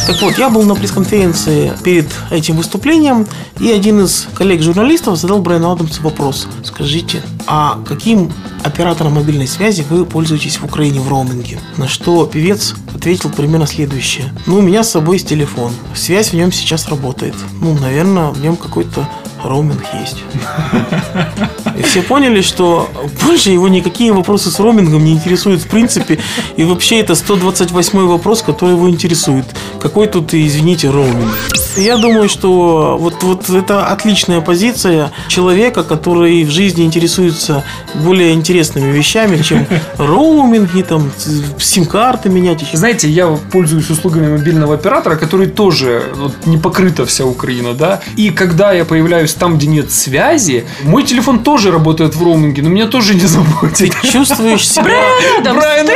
Так 0.05 0.21
вот, 0.21 0.38
я 0.38 0.50
был 0.50 0.62
на 0.62 0.75
пресс-конференции 0.75 1.73
перед 1.83 2.07
этим 2.29 2.57
выступлением, 2.57 3.25
и 3.59 3.71
один 3.71 4.03
из 4.03 4.27
коллег-журналистов 4.35 5.17
задал 5.17 5.39
Брайану 5.39 5.71
Адамсу 5.71 6.03
вопрос. 6.03 6.47
Скажите, 6.63 7.23
а 7.47 7.79
каким 7.88 8.31
оператором 8.63 9.13
мобильной 9.13 9.48
связи 9.48 9.86
вы 9.89 10.05
пользуетесь 10.05 10.58
в 10.58 10.65
Украине 10.65 11.00
в 11.00 11.08
роуминге? 11.08 11.60
На 11.77 11.88
что 11.88 12.25
певец 12.25 12.75
ответил 12.96 13.29
примерно 13.29 13.67
следующее. 13.67 14.34
Ну, 14.46 14.58
у 14.58 14.62
меня 14.62 14.84
с 14.84 14.91
собой 14.91 15.17
есть 15.17 15.27
телефон. 15.27 15.72
Связь 15.96 16.29
в 16.29 16.34
нем 16.34 16.51
сейчас 16.51 16.88
работает. 16.88 17.36
Ну, 17.62 17.77
наверное, 17.79 18.29
в 18.29 18.41
нем 18.41 18.55
какой-то 18.55 19.08
роуминг 19.43 19.84
есть. 20.00 20.24
И 21.77 21.82
все 21.82 22.01
поняли, 22.01 22.41
что 22.41 22.89
больше 23.25 23.50
его 23.50 23.67
никакие 23.67 24.13
вопросы 24.13 24.50
с 24.50 24.60
роумингом 24.60 25.03
не 25.03 25.13
интересуют 25.13 25.62
в 25.62 25.67
принципе. 25.67 26.20
И 26.55 26.63
вообще 26.63 27.00
это 27.00 27.15
128 27.15 28.08
вопрос, 28.08 28.41
который 28.41 28.72
его 28.72 28.89
интересует. 28.89 29.46
Какой 29.82 30.08
тут, 30.08 30.34
извините, 30.34 30.89
роуминг? 30.89 31.34
Я 31.75 31.97
думаю, 31.97 32.29
что 32.29 32.97
вот, 32.99 33.23
вот 33.23 33.49
это 33.49 33.87
отличная 33.87 34.41
позиция 34.41 35.11
человека, 35.27 35.83
который 35.83 36.43
в 36.43 36.51
жизни 36.51 36.83
интересуется 36.83 37.63
более 37.95 38.33
интересными 38.33 38.91
вещами, 38.91 39.41
чем 39.41 39.65
роуминги, 39.97 40.81
там, 40.81 41.11
сим-карты 41.59 42.29
менять. 42.29 42.61
еще 42.61 42.77
Знаете, 42.77 43.09
я 43.09 43.27
пользуюсь 43.51 43.89
услугами 43.89 44.37
мобильного 44.37 44.75
оператора, 44.75 45.15
который 45.15 45.47
тоже 45.47 46.03
вот, 46.15 46.45
не 46.45 46.57
покрыта 46.57 47.05
вся 47.05 47.25
Украина, 47.25 47.73
да. 47.73 48.01
И 48.17 48.29
когда 48.29 48.71
я 48.71 48.85
появляюсь 48.85 49.33
там, 49.33 49.57
где 49.57 49.67
нет 49.67 49.91
связи, 49.91 50.65
мой 50.83 51.03
телефон 51.03 51.43
тоже 51.43 51.71
работает 51.71 52.15
в 52.15 52.23
роуминге, 52.23 52.61
но 52.61 52.69
меня 52.69 52.87
тоже 52.87 53.15
не 53.15 53.25
заботит. 53.25 53.93
Чувствуешь 54.03 54.67
себя... 54.67 54.93
Адамс, 55.39 55.59
Брайан 55.59 55.87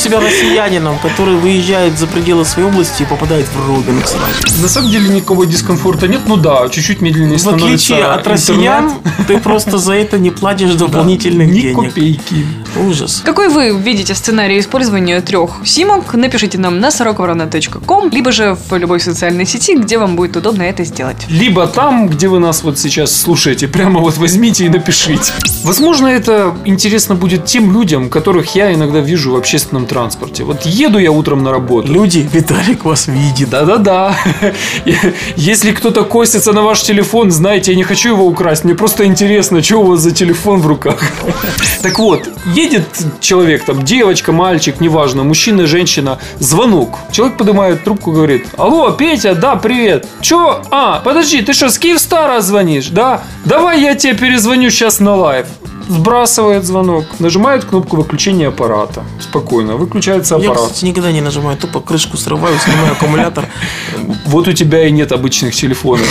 себя 0.00 0.20
россиянином, 0.20 0.98
который 0.98 1.36
выезжает 1.36 1.98
за 1.98 2.06
пределы 2.06 2.44
своей 2.44 2.68
области 2.68 3.02
и 3.02 3.06
попадает 3.06 3.46
в 3.46 3.68
Робинг 3.68 4.06
сразу. 4.06 4.62
На 4.62 4.68
самом 4.68 4.90
деле 4.90 5.08
никакого 5.08 5.46
дискомфорта 5.46 6.08
нет. 6.08 6.20
Ну 6.26 6.36
да, 6.36 6.68
чуть-чуть 6.68 7.00
медленнее 7.00 7.36
В 7.38 7.40
становится 7.40 7.94
отличие 7.94 8.04
от 8.04 8.26
россиян, 8.26 8.92
ты 9.28 9.38
просто 9.38 9.78
за 9.78 9.94
это 9.94 10.18
не 10.18 10.30
платишь 10.30 10.74
дополнительных 10.74 11.48
Ни 11.48 11.60
денег. 11.60 11.76
копейки. 11.76 12.46
Ужас. 12.76 13.22
Какой 13.24 13.48
вы 13.48 13.70
видите 13.78 14.14
сценарий 14.14 14.58
использования 14.60 15.20
трех 15.20 15.50
симок? 15.64 16.14
Напишите 16.14 16.56
нам 16.58 16.78
на 16.80 16.90
сороковорона.ком, 16.90 18.10
либо 18.10 18.32
же 18.32 18.56
в 18.68 18.76
любой 18.76 19.00
социальной 19.00 19.44
сети, 19.46 19.76
где 19.76 19.98
вам 19.98 20.16
будет 20.16 20.36
удобно 20.36 20.62
это 20.62 20.84
сделать. 20.84 21.16
Либо 21.28 21.66
там, 21.66 22.08
где 22.08 22.28
вы 22.28 22.38
нас 22.38 22.62
вот 22.62 22.78
сейчас 22.78 23.14
слушаете, 23.14 23.68
прямо 23.68 24.00
вот 24.00 24.16
возьмите 24.18 24.64
и 24.66 24.68
напишите. 24.68 25.32
Возможно, 25.64 26.06
это 26.06 26.54
интересно 26.64 27.14
будет 27.14 27.44
тем 27.44 27.72
людям, 27.72 28.08
которых 28.08 28.54
я 28.54 28.72
иногда 28.72 29.00
вижу 29.00 29.32
в 29.32 29.36
общественном 29.36 29.86
транспорте. 29.90 30.44
Вот 30.44 30.64
еду 30.64 30.98
я 30.98 31.10
утром 31.10 31.42
на 31.42 31.50
работу. 31.50 31.92
Люди, 31.92 32.26
Виталик 32.32 32.84
вас 32.84 33.08
видит. 33.08 33.50
Да-да-да. 33.50 34.16
Если 35.36 35.72
кто-то 35.72 36.04
косится 36.04 36.52
на 36.52 36.62
ваш 36.62 36.82
телефон, 36.82 37.32
знаете, 37.32 37.72
я 37.72 37.76
не 37.76 37.82
хочу 37.82 38.10
его 38.10 38.24
украсть. 38.24 38.64
Мне 38.64 38.74
просто 38.74 39.04
интересно, 39.04 39.62
что 39.62 39.78
у 39.78 39.86
вас 39.86 40.00
за 40.00 40.12
телефон 40.12 40.60
в 40.60 40.66
руках. 40.66 41.02
Так 41.82 41.98
вот, 41.98 42.28
едет 42.54 42.84
человек, 43.20 43.64
там, 43.64 43.82
девочка, 43.82 44.32
мальчик, 44.32 44.80
неважно, 44.80 45.24
мужчина, 45.24 45.66
женщина, 45.66 46.18
звонок. 46.38 46.98
Человек 47.10 47.38
поднимает 47.38 47.84
трубку, 47.84 48.12
говорит, 48.12 48.46
алло, 48.58 48.90
Петя, 48.90 49.34
да, 49.34 49.56
привет. 49.56 50.06
Че? 50.20 50.62
А, 50.70 51.00
подожди, 51.00 51.40
ты 51.40 51.54
что, 51.54 51.70
с 51.70 51.78
Киевстара 51.78 52.42
звонишь? 52.42 52.88
Да? 52.88 53.22
Давай 53.46 53.80
я 53.80 53.94
тебе 53.94 54.12
перезвоню 54.12 54.68
сейчас 54.68 55.00
на 55.00 55.14
life. 55.16 55.46
Сбрасывает 55.90 56.64
звонок, 56.64 57.04
нажимает 57.18 57.64
кнопку 57.64 57.96
выключения 57.96 58.46
аппарата. 58.46 59.02
Спокойно, 59.18 59.74
выключается 59.74 60.36
Я, 60.36 60.52
аппарат. 60.52 60.70
кстати, 60.70 60.84
никогда 60.84 61.10
не 61.10 61.20
нажимаю, 61.20 61.58
тупо 61.58 61.80
крышку 61.80 62.16
срываю, 62.16 62.56
снимаю 62.60 62.92
аккумулятор. 62.92 63.46
Вот 64.26 64.46
у 64.46 64.52
тебя 64.52 64.86
и 64.86 64.92
нет 64.92 65.10
обычных 65.10 65.52
телефонов. 65.52 66.06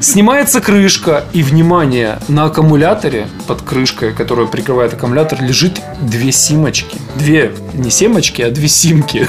Снимается 0.00 0.60
крышка, 0.60 1.26
и 1.32 1.44
внимание, 1.44 2.18
на 2.26 2.46
аккумуляторе 2.46 3.28
под 3.46 3.62
крышкой, 3.62 4.12
которая 4.12 4.46
прикрывает 4.46 4.92
аккумулятор, 4.94 5.40
лежит 5.40 5.80
две 6.00 6.32
симочки. 6.32 6.98
Две, 7.14 7.54
не 7.72 7.90
семочки, 7.90 8.42
а 8.42 8.50
две 8.50 8.66
симки. 8.66 9.28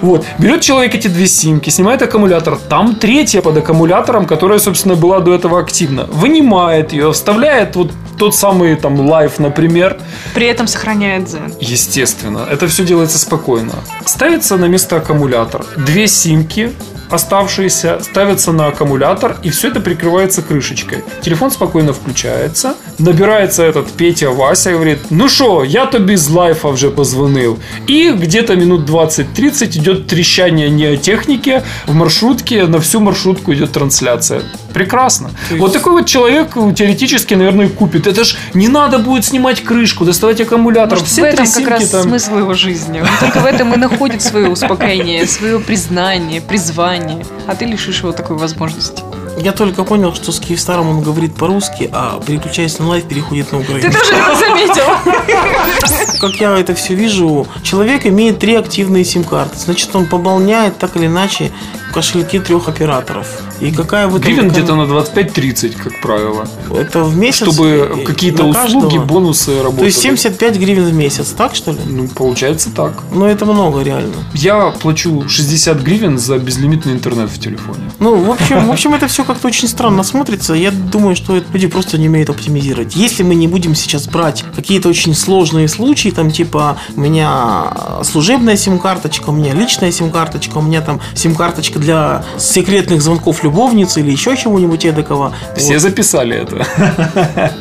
Вот. 0.00 0.24
Берет 0.38 0.62
человек 0.62 0.94
эти 0.94 1.08
две 1.08 1.26
симки, 1.26 1.68
снимает 1.68 2.00
аккумулятор, 2.00 2.56
там 2.56 2.94
третья 2.94 3.42
под 3.42 3.58
аккумулятором, 3.58 4.24
которая, 4.24 4.58
собственно, 4.58 4.94
была 4.94 5.20
до 5.20 5.34
этого 5.34 5.60
активна. 5.60 6.04
Вынимает 6.04 6.94
ее, 6.94 7.12
вставляет 7.12 7.76
вот 7.76 7.92
тот 8.18 8.34
самый 8.34 8.74
там 8.76 9.08
лайф, 9.08 9.38
например, 9.38 9.96
При 10.34 10.46
этом 10.46 10.66
сохраняет 10.66 11.24
дзен. 11.24 11.54
Естественно, 11.60 12.46
это 12.50 12.66
все 12.68 12.84
делается 12.84 13.18
спокойно. 13.18 13.74
Ставится 14.04 14.56
на 14.56 14.66
место 14.66 14.96
аккумулятор. 14.96 15.64
Две 15.76 16.08
симки 16.08 16.72
оставшиеся 17.10 17.98
ставятся 18.02 18.52
на 18.52 18.66
аккумулятор, 18.66 19.36
и 19.42 19.50
все 19.50 19.68
это 19.68 19.80
прикрывается 19.80 20.42
крышечкой. 20.42 21.04
Телефон 21.22 21.50
спокойно 21.50 21.92
включается, 21.92 22.74
набирается 22.98 23.62
этот 23.62 23.90
Петя 23.92 24.30
Вася 24.30 24.70
и 24.70 24.74
говорит, 24.74 24.98
ну 25.10 25.28
что, 25.28 25.64
я 25.64 25.86
тобі 25.86 26.16
з 26.16 26.28
лайфа 26.30 26.68
вже 26.70 26.90
позвонил. 26.90 27.58
И 27.86 28.10
где-то 28.12 28.56
минут 28.56 28.88
20-30 28.90 29.78
идет 29.78 30.06
трещание 30.06 30.70
не 30.70 30.86
о 30.86 30.96
технике, 30.96 31.62
в 31.86 31.94
маршрутке 31.94 32.66
на 32.66 32.78
всю 32.78 33.00
маршрутку 33.00 33.52
идет 33.52 33.72
трансляция. 33.72 34.42
Прекрасно. 34.72 35.30
Вот 35.58 35.72
такой 35.72 35.92
вот 35.92 36.06
человек 36.06 36.48
теоретически, 36.76 37.34
наверное, 37.34 37.68
купит. 37.68 38.06
Это 38.06 38.24
ж 38.24 38.36
не 38.54 38.68
надо 38.68 38.98
будет 38.98 39.24
снимать 39.24 39.64
крышку, 39.64 40.04
доставать 40.04 40.40
аккумулятор. 40.40 40.98
Может, 40.98 41.06
Все 41.06 41.22
в 41.22 41.24
этом 41.24 41.46
как 41.46 41.68
раз 41.68 41.88
там. 41.88 42.02
смысл 42.02 42.38
его 42.38 42.54
жизни. 42.54 43.00
Он 43.00 43.08
только 43.20 43.40
в 43.40 43.46
этом 43.46 43.72
и 43.72 43.76
находит 43.76 44.22
свое 44.22 44.48
успокоение, 44.48 45.26
свое 45.26 45.58
признание, 45.58 46.40
призвание. 46.40 46.97
А 47.46 47.54
ты 47.54 47.64
лишишь 47.66 48.00
его 48.00 48.12
такой 48.12 48.36
возможности. 48.36 49.02
Я 49.40 49.52
только 49.52 49.84
понял, 49.84 50.12
что 50.14 50.32
с 50.32 50.40
Киевстаром 50.40 50.88
он 50.88 51.00
говорит 51.00 51.34
по-русски, 51.36 51.88
а 51.92 52.20
переключаясь 52.26 52.78
на 52.80 52.88
life, 52.88 53.04
переходит 53.06 53.52
на 53.52 53.58
Ты 53.58 53.64
украинский. 53.64 53.92
тоже 53.92 54.14
это 54.14 54.36
заметил? 54.36 56.18
Как 56.20 56.32
я 56.40 56.58
это 56.58 56.74
все 56.74 56.94
вижу, 56.94 57.46
человек 57.62 58.04
имеет 58.06 58.40
три 58.40 58.56
активные 58.56 59.04
сим-карты. 59.04 59.56
Значит, 59.56 59.94
он 59.94 60.06
пополняет 60.06 60.78
так 60.78 60.96
или 60.96 61.06
иначе 61.06 61.52
кошельки 61.94 62.40
трех 62.40 62.68
операторов. 62.68 63.28
И 63.60 63.72
какая 63.72 64.06
в 64.06 64.16
этом... 64.16 64.32
Гривен 64.32 64.48
где-то 64.48 64.74
на 64.74 64.82
25-30, 64.82 65.76
как 65.82 66.00
правило. 66.00 66.46
Это 66.74 67.02
в 67.04 67.16
месяц? 67.16 67.42
Чтобы 67.42 68.04
какие-то 68.06 68.44
услуги, 68.44 68.84
каждого? 68.84 69.04
бонусы 69.04 69.56
работали. 69.58 69.80
То 69.80 69.86
есть 69.86 70.00
75 70.00 70.56
гривен 70.58 70.84
в 70.84 70.92
месяц, 70.92 71.28
так 71.36 71.54
что 71.54 71.72
ли? 71.72 71.78
Ну, 71.86 72.08
получается 72.08 72.70
так. 72.70 73.02
Ну, 73.12 73.26
это 73.26 73.44
много 73.44 73.82
реально. 73.82 74.14
Я 74.34 74.70
плачу 74.70 75.28
60 75.28 75.80
гривен 75.82 76.18
за 76.18 76.38
безлимитный 76.38 76.92
интернет 76.92 77.30
в 77.30 77.40
телефоне. 77.40 77.80
Ну, 77.98 78.16
в 78.16 78.30
общем, 78.30 78.66
в 78.66 78.70
общем, 78.70 78.94
это 78.94 79.08
все 79.08 79.24
как-то 79.24 79.48
очень 79.48 79.68
странно 79.68 80.02
смотрится. 80.02 80.54
Я 80.54 80.70
думаю, 80.70 81.16
что 81.16 81.42
люди 81.52 81.66
просто 81.66 81.98
не 81.98 82.08
умеют 82.08 82.30
оптимизировать. 82.30 82.94
Если 82.94 83.22
мы 83.22 83.34
не 83.34 83.48
будем 83.48 83.74
сейчас 83.74 84.06
брать 84.06 84.44
какие-то 84.54 84.88
очень 84.88 85.14
сложные 85.14 85.68
случаи, 85.68 86.10
там 86.10 86.30
типа 86.30 86.78
у 86.94 87.00
меня 87.00 87.72
служебная 88.02 88.56
сим-карточка, 88.56 89.30
у 89.30 89.32
меня 89.32 89.52
личная 89.52 89.90
сим-карточка, 89.90 90.58
у 90.58 90.62
меня 90.62 90.80
там 90.80 91.00
сим-карточка 91.14 91.78
для 91.78 92.24
секретных 92.38 93.02
звонков 93.02 93.42
любовницы 93.48 94.00
или 94.00 94.10
еще 94.10 94.36
чего-нибудь 94.36 94.84
эдакого. 94.84 95.32
Все 95.56 95.72
Вот. 95.74 95.82
записали 95.82 96.36
это. 96.36 96.66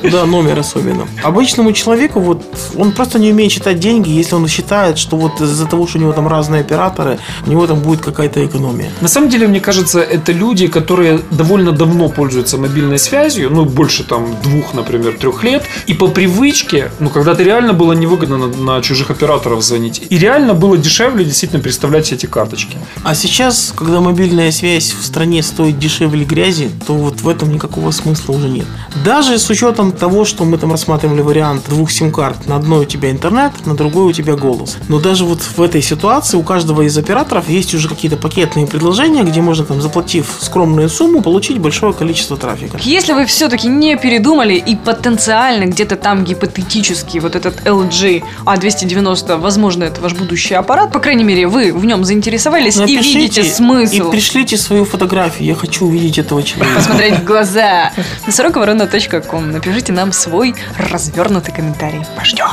Да, 0.12 0.26
номер 0.26 0.60
особенно. 0.60 1.08
Обычному 1.24 1.72
человеку 1.74 2.20
вот 2.20 2.44
он 2.76 2.92
просто 2.92 3.20
не 3.20 3.32
умеет 3.32 3.52
считать 3.52 3.80
деньги, 3.80 4.10
если 4.10 4.36
он 4.36 4.48
считает, 4.48 4.98
что 4.98 5.18
вот 5.18 5.42
из-за 5.42 5.66
того, 5.66 5.88
что 5.88 5.98
у 5.98 6.02
него 6.02 6.14
там 6.14 6.28
разные 6.28 6.62
операторы, 6.62 7.18
у 7.46 7.50
него 7.50 7.68
там 7.68 7.80
будет 7.80 8.02
какая-то 8.02 8.46
экономия. 8.46 8.90
На 9.02 9.08
самом 9.08 9.30
деле, 9.30 9.48
мне 9.48 9.60
кажется, 9.60 10.00
это 10.00 10.32
люди, 10.32 10.68
которые 10.68 11.20
довольно 11.32 11.72
давно 11.72 12.10
пользуются 12.10 12.58
мобильной 12.58 13.00
связью, 13.00 13.50
ну, 13.52 13.66
больше 13.66 14.04
там 14.04 14.26
двух, 14.44 14.74
например, 14.74 15.18
трех 15.18 15.44
лет, 15.44 15.64
и 15.88 15.94
по 15.94 16.08
привычке, 16.08 16.92
ну, 17.00 17.10
когда-то 17.10 17.44
реально 17.44 17.74
было 17.74 17.94
невыгодно 17.94 18.38
на, 18.38 18.48
на 18.48 18.82
чужих 18.82 19.12
операторов 19.12 19.62
звонить, 19.64 20.02
и 20.10 20.18
реально 20.18 20.54
было 20.54 20.78
дешевле 20.78 21.26
действительно 21.26 21.62
представлять 21.62 22.12
эти 22.14 22.26
карточки. 22.26 22.78
А 23.04 23.16
сейчас, 23.16 23.74
когда 23.76 24.00
мобильная 24.00 24.52
связь 24.52 24.94
в 24.94 25.06
стране 25.06 25.44
стоит 25.44 25.77
дешевле 25.78 26.26
грязи, 26.26 26.70
то 26.86 26.94
вот 26.94 27.22
в 27.22 27.30
этом 27.30 27.52
никакого 27.52 27.92
смысла 27.92 28.34
уже 28.34 28.50
нет. 28.50 28.66
Даже 29.04 29.38
с 29.38 29.50
учетом 29.50 29.92
того, 29.92 30.26
что 30.26 30.46
мы 30.46 30.58
там 30.58 30.72
рассматривали 30.72 31.22
вариант 31.22 31.70
двух 31.70 31.92
сим-карт, 31.92 32.48
на 32.48 32.56
одной 32.56 32.82
у 32.82 32.86
тебя 32.86 33.12
интернет, 33.12 33.52
на 33.66 33.76
другой 33.76 34.06
у 34.06 34.12
тебя 34.12 34.36
голос. 34.36 34.78
Но 34.90 35.00
даже 35.00 35.26
вот 35.26 35.42
в 35.42 35.62
этой 35.62 35.82
ситуации 35.82 36.38
у 36.38 36.44
каждого 36.44 36.82
из 36.82 36.98
операторов 36.98 37.50
есть 37.50 37.74
уже 37.74 37.88
какие-то 37.90 38.18
пакетные 38.18 38.68
предложения, 38.68 39.24
где 39.24 39.42
можно 39.42 39.66
там, 39.66 39.82
заплатив 39.82 40.38
скромную 40.40 40.90
сумму, 40.90 41.22
получить 41.22 41.60
большое 41.60 41.94
количество 41.94 42.38
трафика. 42.38 42.78
Если 42.82 43.14
вы 43.14 43.26
все-таки 43.26 43.68
не 43.68 43.96
передумали 43.98 44.56
и 44.56 44.76
потенциально 44.76 45.66
где-то 45.66 45.96
там 45.96 46.24
гипотетически 46.24 47.20
вот 47.20 47.36
этот 47.36 47.66
LG 47.66 48.24
A290, 48.46 49.38
возможно, 49.38 49.84
это 49.84 50.02
ваш 50.02 50.14
будущий 50.14 50.56
аппарат, 50.56 50.92
по 50.92 51.00
крайней 51.00 51.24
мере, 51.24 51.48
вы 51.48 51.74
в 51.74 51.86
нем 51.86 52.04
заинтересовались 52.04 52.78
и 52.78 52.98
видите 52.98 53.44
смысл. 53.44 54.10
и 54.10 54.12
пришлите 54.12 54.58
свою 54.58 54.86
фотографию. 54.86 55.48
Я 55.48 55.56
хочу 55.56 55.67
увидеть 55.86 56.18
этого 56.18 56.44
человека. 56.44 56.78
посмотреть 56.78 57.20
в 57.20 57.24
глаза. 57.24 57.92
На 58.26 58.32
сороковорона.ком 58.32 59.52
напишите 59.52 59.94
нам 59.94 60.12
свой 60.12 60.56
развернутый 60.78 61.54
комментарий. 61.54 62.04
Пождем. 62.16 62.48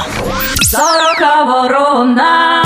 Сорока 0.62 1.44
ворона. 1.44 2.62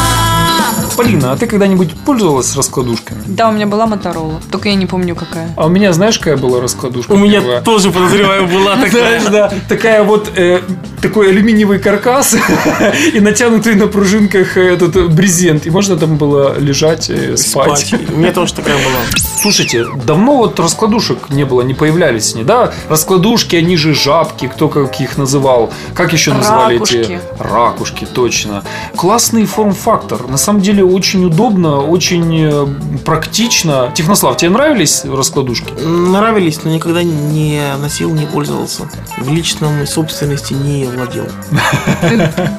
Полина, 0.97 1.33
а 1.33 1.37
ты 1.37 1.47
когда-нибудь 1.47 1.95
пользовалась 2.05 2.57
раскладушками? 2.57 3.23
Да, 3.27 3.49
у 3.49 3.53
меня 3.53 3.67
была 3.67 3.87
Моторола, 3.87 4.41
только 4.51 4.69
я 4.69 4.75
не 4.75 4.87
помню 4.87 5.15
какая. 5.15 5.49
А 5.57 5.67
у 5.67 5.69
меня, 5.69 5.93
знаешь, 5.93 6.19
какая 6.19 6.37
была 6.37 6.61
раскладушка? 6.61 7.13
У 7.13 7.17
меня 7.17 7.41
первая? 7.41 7.61
тоже, 7.61 7.93
подозреваю, 7.93 8.49
была 8.49 8.75
такая. 8.75 9.21
Знаешь, 9.21 9.23
да, 9.31 9.53
такая 9.69 10.03
вот 10.03 10.33
э, 10.35 10.61
такой 11.01 11.31
алюминиевый 11.31 11.79
каркас 11.79 12.37
и 13.15 13.21
натянутый 13.21 13.77
на 13.77 13.87
пружинках 13.87 14.57
э, 14.57 14.75
этот 14.75 14.97
э, 14.97 15.07
брезент. 15.07 15.67
И 15.67 15.71
можно 15.71 15.97
там 15.97 16.17
было 16.17 16.59
лежать, 16.59 17.11
э, 17.11 17.37
спать. 17.37 17.79
Спать. 17.79 18.11
У 18.11 18.17
меня 18.19 18.33
тоже 18.33 18.55
такая 18.55 18.77
была. 18.77 18.99
Слушайте, 19.41 19.87
давно 20.05 20.38
вот 20.39 20.59
раскладушек 20.61 21.31
не 21.31 21.45
было, 21.45 21.63
не 21.63 21.75
появлялись 21.75 22.35
они, 22.35 22.45
да? 22.45 22.73
Раскладушки, 22.89 23.57
они 23.57 23.77
же 23.77 23.95
жабки, 23.95 24.49
кто 24.49 24.69
как 24.69 25.01
их 25.01 25.19
называл. 25.19 25.71
Как 25.95 26.13
еще 26.13 26.33
называли 26.33 26.77
эти? 26.77 26.97
Ракушки. 26.97 27.21
Ракушки, 27.39 28.05
точно. 28.07 28.65
Классный 28.97 29.45
форм-фактор. 29.47 30.27
На 30.29 30.37
самом 30.37 30.61
деле 30.61 30.85
очень 30.85 31.25
удобно, 31.25 31.81
очень 31.81 32.45
э, 32.45 32.67
практично. 33.05 33.93
Технослав, 33.95 34.37
тебе 34.37 34.51
нравились 34.51 35.05
раскладушки? 35.05 35.73
Нравились, 35.83 36.63
но 36.65 36.71
никогда 36.71 37.03
не 37.03 37.61
носил, 37.81 38.13
не 38.15 38.27
пользовался. 38.27 38.89
В 39.19 39.31
личном 39.33 39.87
собственности 39.87 40.53
не 40.55 40.87
владел. 40.87 41.27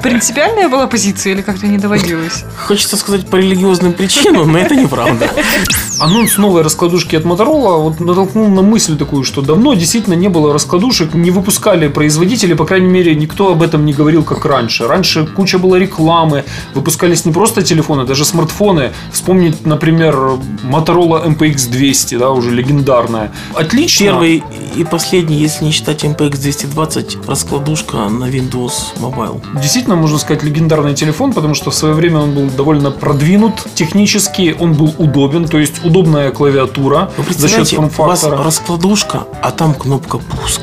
Принципиальная 0.04 0.70
была 0.70 0.88
позиция 0.88 1.34
или 1.34 1.42
как-то 1.42 1.68
не 1.68 1.78
доводилось? 1.78 2.44
Хочется 2.68 2.98
сказать 2.98 3.28
по 3.28 3.36
религиозным 3.38 3.94
причинам, 3.94 4.52
но 4.52 4.60
это 4.60 4.76
неправда. 4.76 5.30
Анонс 6.00 6.38
новой 6.38 6.62
раскладушки 6.62 7.16
от 7.16 7.24
Motorola 7.24 7.82
вот 7.82 8.00
натолкнул 8.00 8.48
на 8.48 8.62
мысль 8.62 8.98
такую, 8.98 9.24
что 9.24 9.42
давно 9.42 9.74
действительно 9.74 10.14
не 10.14 10.30
было 10.30 10.54
раскладушек, 10.54 11.14
не 11.14 11.32
выпускали 11.32 11.88
производители, 11.88 12.54
по 12.54 12.66
крайней 12.66 12.90
мере, 12.90 13.16
никто 13.16 13.52
об 13.52 13.62
этом 13.62 13.86
не 13.86 13.94
говорил, 13.94 14.24
как 14.24 14.46
раньше. 14.46 14.88
Раньше 14.88 15.26
куча 15.26 15.60
было 15.60 15.76
рекламы, 15.76 16.46
выпускались 16.74 17.26
не 17.26 17.32
просто 17.32 17.62
телефоны, 17.62 18.06
даже 18.06 18.26
смартфоны. 18.26 18.92
Вспомнить, 19.12 19.66
например, 19.66 20.16
Motorola 20.64 21.26
MPX 21.26 21.70
200, 21.70 22.16
да, 22.16 22.32
уже 22.32 22.52
легендарная. 22.52 23.32
Отлично. 23.54 24.06
Первый 24.06 24.44
и 24.76 24.84
последний, 24.84 25.38
если 25.38 25.66
не 25.66 25.72
считать 25.72 26.04
MPX 26.04 26.38
220, 26.38 27.28
раскладушка 27.28 27.98
на 28.10 28.30
Windows 28.30 28.96
Mobile. 29.00 29.42
Действительно, 29.60 29.96
можно 29.96 30.18
сказать, 30.18 30.44
легендарный 30.44 30.94
телефон, 30.94 31.34
потому 31.34 31.54
что 31.54 31.72
в 31.72 31.76
свое 31.76 31.94
время 31.94 32.20
он 32.20 32.34
был 32.34 32.50
довольно 32.50 32.92
продвинут 32.92 33.68
технически, 33.76 34.56
он 34.60 34.74
был 34.74 34.94
удобен, 34.98 35.48
то 35.48 35.58
есть 35.58 35.82
удобная 35.90 36.32
клавиатура 36.32 37.12
Вы 37.18 37.24
за 37.34 37.48
счет 37.48 37.68
представляете, 37.68 37.78
у 37.78 37.82
вас 37.82 37.92
форм-фактора. 37.94 38.44
раскладушка, 38.44 39.24
а 39.42 39.52
там 39.52 39.74
кнопка 39.74 40.18
пуск. 40.20 40.62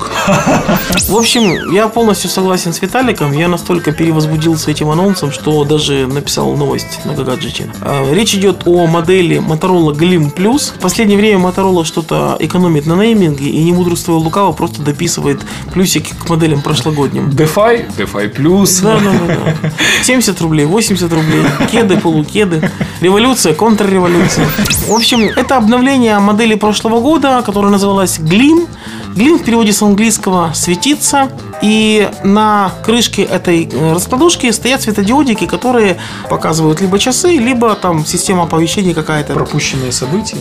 В 1.09 1.17
общем, 1.17 1.73
я 1.73 1.89
полностью 1.89 2.31
согласен 2.31 2.73
с 2.73 2.81
Виталиком. 2.81 3.33
Я 3.33 3.49
настолько 3.49 3.93
перевозбудился 3.93 4.71
этим 4.71 4.89
анонсом, 4.91 5.33
что 5.33 5.65
даже 5.65 6.07
написал 6.07 6.55
новость 6.57 7.05
на 7.05 7.13
гаджете. 7.15 7.71
А, 7.83 8.13
Речь 8.13 8.35
идет 8.35 8.63
о 8.67 8.87
модели 8.87 9.39
Motorola 9.39 9.93
Glim 9.95 10.33
Plus. 10.35 10.73
В 10.77 10.81
последнее 10.81 11.19
время 11.19 11.39
Motorola 11.47 11.85
что-то 11.85 12.37
экономит 12.41 12.87
на 12.87 12.95
нейминге 12.95 13.47
и 13.49 13.63
не 13.65 13.73
мудрствуя 13.73 14.17
лукаво 14.19 14.53
просто 14.53 14.83
дописывает 14.83 15.41
плюсики 15.73 16.15
к 16.15 16.29
моделям 16.29 16.63
прошлогодним. 16.63 17.31
DeFi, 17.31 17.87
DeFi 17.97 18.35
Plus. 18.37 18.83
Да, 18.83 18.99
да, 18.99 19.13
да, 19.27 19.37
да. 19.63 19.73
70 20.03 20.41
рублей, 20.41 20.67
80 20.67 21.13
рублей, 21.13 21.43
кеды, 21.71 21.99
полукеды, 21.99 22.71
революция, 23.01 23.55
контрреволюция. 23.55 24.47
В 24.89 24.93
общем, 24.93 25.16
это 25.25 25.57
обновление 25.57 26.19
модели 26.19 26.55
прошлого 26.55 27.01
года, 27.01 27.43
которая 27.45 27.71
называлась 27.73 28.19
Glim. 28.19 28.69
Glim 29.15 29.39
в 29.39 29.45
переводе 29.45 29.73
с 29.73 29.83
английского 29.83 30.53
«светиться». 30.55 31.31
И 31.63 32.09
на 32.23 32.71
крышке 32.85 33.23
этой 33.23 33.69
э, 33.71 33.93
раскладушки 33.95 34.51
стоят 34.51 34.83
светодиодики, 34.83 35.47
которые 35.47 35.97
показывают 36.29 36.81
либо 36.81 36.99
часы, 36.99 37.37
либо 37.37 37.75
там 37.75 38.05
система 38.05 38.43
оповещений 38.43 38.93
какая-то 38.93 39.33
Пропущенные 39.33 39.93
события. 39.93 40.37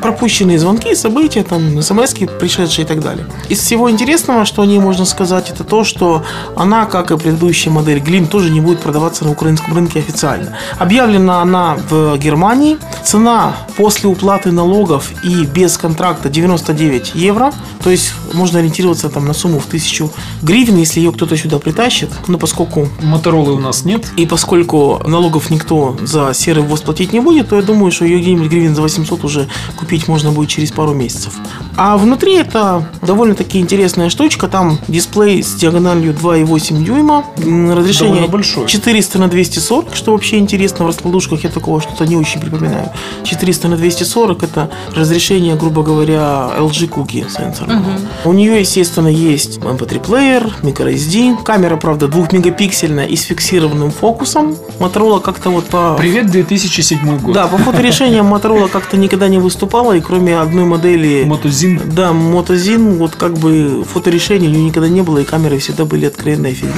Пропущенные 0.00 0.58
звонки, 0.58 0.94
события, 0.94 1.42
там, 1.42 1.82
смс 1.82 2.14
пришедшие 2.40 2.84
и 2.84 2.88
так 2.88 3.00
далее. 3.00 3.26
Из 3.48 3.60
всего 3.60 3.90
интересного, 3.90 4.44
что 4.44 4.62
о 4.62 4.66
ней 4.66 4.78
можно 4.78 5.04
сказать, 5.04 5.50
это 5.50 5.64
то, 5.64 5.84
что 5.84 6.24
она, 6.54 6.86
как 6.86 7.10
и 7.10 7.16
предыдущая 7.16 7.72
модель 7.72 7.98
Glim, 7.98 8.26
тоже 8.26 8.50
не 8.50 8.60
будет 8.60 8.80
продаваться 8.80 9.24
на 9.24 9.32
украинском 9.32 9.74
рынке 9.74 9.98
официально. 9.98 10.56
Объявлена 10.78 11.42
она 11.42 11.76
в 11.88 12.16
Германии. 12.18 12.78
Цена 13.04 13.56
после 13.76 14.08
уплаты 14.08 14.52
налогов 14.52 15.10
и 15.22 15.44
без 15.44 15.76
контракта 15.78 16.28
99 16.28 17.12
евро. 17.14 17.52
То 17.82 17.90
есть 17.90 18.12
можно 18.32 18.58
ориентироваться 18.58 19.08
там 19.08 19.26
на 19.26 19.32
сумму 19.32 19.60
в 19.60 19.66
1000 19.66 20.10
гривен, 20.42 20.76
если 20.76 21.00
ее 21.00 21.12
кто-то 21.12 21.36
сюда 21.36 21.58
притащит. 21.58 22.10
Но 22.28 22.38
поскольку 22.38 22.88
Моторолы 23.02 23.52
у 23.52 23.58
нас 23.58 23.84
нет. 23.84 24.04
и 24.16 24.26
поскольку 24.26 25.02
налогов 25.06 25.50
никто 25.50 25.96
за 26.02 26.34
серый 26.34 26.62
ввоз 26.62 26.80
платить 26.80 27.12
не 27.12 27.20
будет, 27.20 27.48
то 27.48 27.56
я 27.56 27.62
думаю, 27.62 27.92
что 27.92 28.04
ее 28.04 28.18
где-нибудь 28.20 28.48
гривен 28.48 28.74
за 28.74 28.82
800 28.82 29.24
уже 29.24 29.48
купить 29.76 29.95
можно 30.08 30.30
будет 30.30 30.48
через 30.48 30.70
пару 30.70 30.94
месяцев. 30.94 31.34
А 31.76 31.96
внутри 31.96 32.34
это 32.36 32.88
довольно-таки 33.02 33.58
интересная 33.58 34.08
штучка. 34.08 34.48
Там 34.48 34.78
дисплей 34.88 35.42
с 35.42 35.54
диагональю 35.54 36.14
2,8 36.14 36.84
дюйма. 36.84 37.24
Разрешение 37.36 38.14
Довольно 38.14 38.28
большой. 38.28 38.66
400 38.66 39.18
на 39.18 39.28
240, 39.28 39.94
что 39.94 40.12
вообще 40.12 40.38
интересно. 40.38 40.84
В 40.84 40.88
раскладушках 40.88 41.44
я 41.44 41.50
такого 41.50 41.80
что-то 41.80 42.06
не 42.06 42.16
очень 42.16 42.40
припоминаю. 42.40 42.90
400 43.24 43.68
на 43.68 43.76
240 43.76 44.42
это 44.42 44.70
разрешение, 44.94 45.54
грубо 45.56 45.82
говоря, 45.82 46.50
LG 46.58 46.88
Cookie 46.88 47.28
сенсора. 47.30 47.82
У 48.24 48.32
нее, 48.32 48.60
естественно, 48.60 49.08
есть 49.08 49.58
MP3 49.58 50.00
плеер, 50.00 50.52
microSD. 50.62 51.42
Камера, 51.42 51.76
правда, 51.76 52.08
двухмегапиксельная 52.08 53.06
и 53.06 53.16
с 53.16 53.22
фиксированным 53.22 53.90
фокусом. 53.90 54.56
Motorola 54.78 55.20
как-то 55.20 55.50
вот 55.50 55.66
по... 55.66 55.94
Привет, 55.98 56.30
2007 56.30 57.18
год. 57.18 57.34
Да, 57.34 57.46
по 57.46 57.58
фоторешениям 57.58 58.32
Motorola 58.32 58.68
как-то 58.68 58.96
никогда 58.96 59.28
не 59.28 59.38
выступала, 59.38 59.75
и 59.94 60.00
кроме 60.00 60.38
одной 60.38 60.64
модели... 60.64 61.24
Мотозин. 61.24 61.80
Да, 61.84 62.12
мотозин, 62.12 62.98
вот 62.98 63.16
как 63.16 63.34
бы 63.34 63.84
фоторешений 63.84 64.48
у 64.48 64.50
нее 64.50 64.64
никогда 64.64 64.88
не 64.88 65.02
было, 65.02 65.18
и 65.18 65.24
камеры 65.24 65.58
всегда 65.58 65.84
были 65.84 66.06
откровенная 66.06 66.52
фигня. 66.52 66.72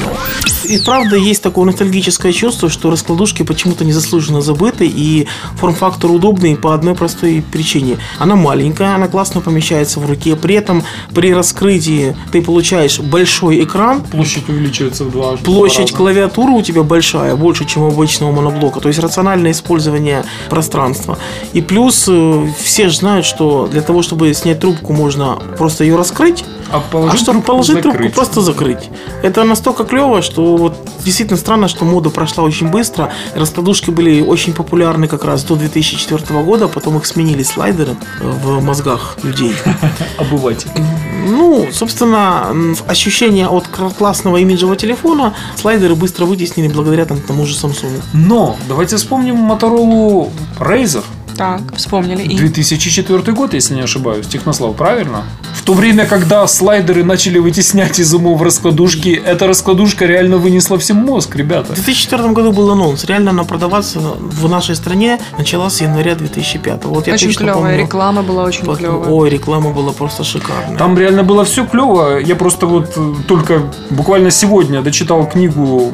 И 0.68 0.78
правда, 0.78 1.16
есть 1.16 1.42
такое 1.42 1.64
ностальгическое 1.64 2.32
чувство, 2.32 2.68
что 2.68 2.90
раскладушки 2.90 3.42
почему-то 3.42 3.86
незаслуженно 3.86 4.42
забыты, 4.42 4.86
и 4.86 5.26
форм-фактор 5.56 6.10
удобный 6.10 6.56
по 6.56 6.74
одной 6.74 6.94
простой 6.94 7.42
причине. 7.50 7.96
Она 8.18 8.36
маленькая, 8.36 8.94
она 8.94 9.08
классно 9.08 9.40
помещается 9.40 9.98
в 9.98 10.06
руке, 10.06 10.36
при 10.36 10.56
этом 10.56 10.84
при 11.14 11.32
раскрытии 11.32 12.14
ты 12.32 12.42
получаешь 12.42 13.00
большой 13.00 13.64
экран, 13.64 14.02
Площадь 14.02 14.48
увеличивается 14.48 15.04
в 15.04 15.10
два 15.10 15.36
Площадь 15.36 15.92
клавиатуры 15.92 16.52
у 16.52 16.62
тебя 16.62 16.82
большая, 16.82 17.34
больше, 17.34 17.64
чем 17.64 17.84
у 17.84 17.88
обычного 17.88 18.32
моноблока. 18.32 18.80
То 18.80 18.88
есть 18.88 19.00
рациональное 19.00 19.52
использование 19.52 20.24
пространства. 20.50 21.18
И 21.54 21.62
плюс 21.62 22.04
э, 22.08 22.48
все 22.62 22.88
же 22.88 22.96
знают, 22.96 23.24
что 23.24 23.68
для 23.70 23.80
того, 23.80 24.02
чтобы 24.02 24.34
снять 24.34 24.60
трубку, 24.60 24.92
можно 24.92 25.38
просто 25.56 25.84
ее 25.84 25.96
раскрыть, 25.96 26.44
А 26.70 26.78
а 26.78 26.80
положить 26.80 27.20
чтобы 27.20 27.38
трубку, 27.38 27.52
положить 27.52 27.80
трубку, 27.82 27.92
закрыть. 27.92 28.14
просто 28.14 28.40
закрыть. 28.40 28.90
Это 29.22 29.44
настолько 29.44 29.84
клево, 29.84 30.22
что 30.22 30.56
вот 30.56 30.76
действительно 31.04 31.38
странно, 31.38 31.68
что 31.68 31.84
мода 31.84 32.10
прошла 32.10 32.44
очень 32.44 32.68
быстро. 32.68 33.12
Раскладушки 33.34 33.90
были 33.90 34.20
очень 34.20 34.52
популярны 34.52 35.08
как 35.08 35.24
раз 35.24 35.44
до 35.44 35.56
2004 35.56 36.42
года, 36.42 36.68
потом 36.68 36.96
их 36.98 37.06
сменили 37.06 37.42
слайдеры 37.42 37.96
э, 38.20 38.30
в 38.42 38.62
мозгах 38.62 39.16
людей. 39.22 39.54
Обыватель. 40.18 40.70
Ну, 41.26 41.68
собственно, 41.72 42.54
ощущение 42.86 43.48
от 43.48 43.66
классного 43.68 44.36
имиджевого 44.38 44.76
телефона 44.76 45.34
слайдеры 45.56 45.94
быстро 45.94 46.26
вытеснили 46.26 46.68
благодаря 46.68 47.04
там, 47.04 47.20
тому 47.20 47.46
же 47.46 47.54
Samsung. 47.54 48.02
Но 48.12 48.56
давайте 48.68 48.96
вспомним 48.96 49.36
Моторолу 49.36 50.30
Razer. 50.58 51.04
Так, 51.38 51.60
вспомнили. 51.76 52.22
И 52.22 52.36
2004 52.36 53.32
год, 53.32 53.54
если 53.54 53.74
не 53.74 53.82
ошибаюсь. 53.82 54.26
Технослав, 54.26 54.74
правильно? 54.74 55.22
В 55.54 55.62
то 55.62 55.72
время, 55.72 56.04
когда 56.06 56.46
слайдеры 56.46 57.04
начали 57.04 57.38
вытеснять 57.38 57.98
из 58.00 58.12
умов 58.12 58.42
раскладушки, 58.42 59.10
эта 59.10 59.46
раскладушка 59.46 60.04
реально 60.06 60.38
вынесла 60.38 60.78
всем 60.78 60.96
мозг, 60.96 61.36
ребята. 61.36 61.72
В 61.72 61.76
2004 61.76 62.30
году 62.30 62.52
был 62.52 62.70
анонс. 62.70 63.04
Реально 63.04 63.30
она 63.30 63.44
продаваться 63.44 64.00
в 64.00 64.48
нашей 64.48 64.74
стране 64.74 65.20
начала 65.36 65.70
с 65.70 65.80
января 65.80 66.16
2005. 66.16 66.84
Вот 66.86 67.06
я 67.06 67.14
очень 67.14 67.28
точно 67.28 67.44
клевая 67.44 67.62
помню. 67.62 67.78
реклама 67.84 68.22
была 68.22 68.44
очень 68.44 68.64
Вот, 68.64 68.78
клевая. 68.78 69.08
Ой, 69.08 69.30
реклама 69.30 69.70
была 69.70 69.92
просто 69.92 70.24
шикарная. 70.24 70.76
Там 70.76 70.98
реально 70.98 71.22
было 71.22 71.44
все 71.44 71.64
клево. 71.64 72.18
Я 72.18 72.34
просто 72.34 72.66
вот 72.66 72.92
э, 72.96 73.14
только 73.28 73.62
буквально 73.90 74.30
сегодня 74.30 74.82
дочитал 74.82 75.26
книгу 75.28 75.92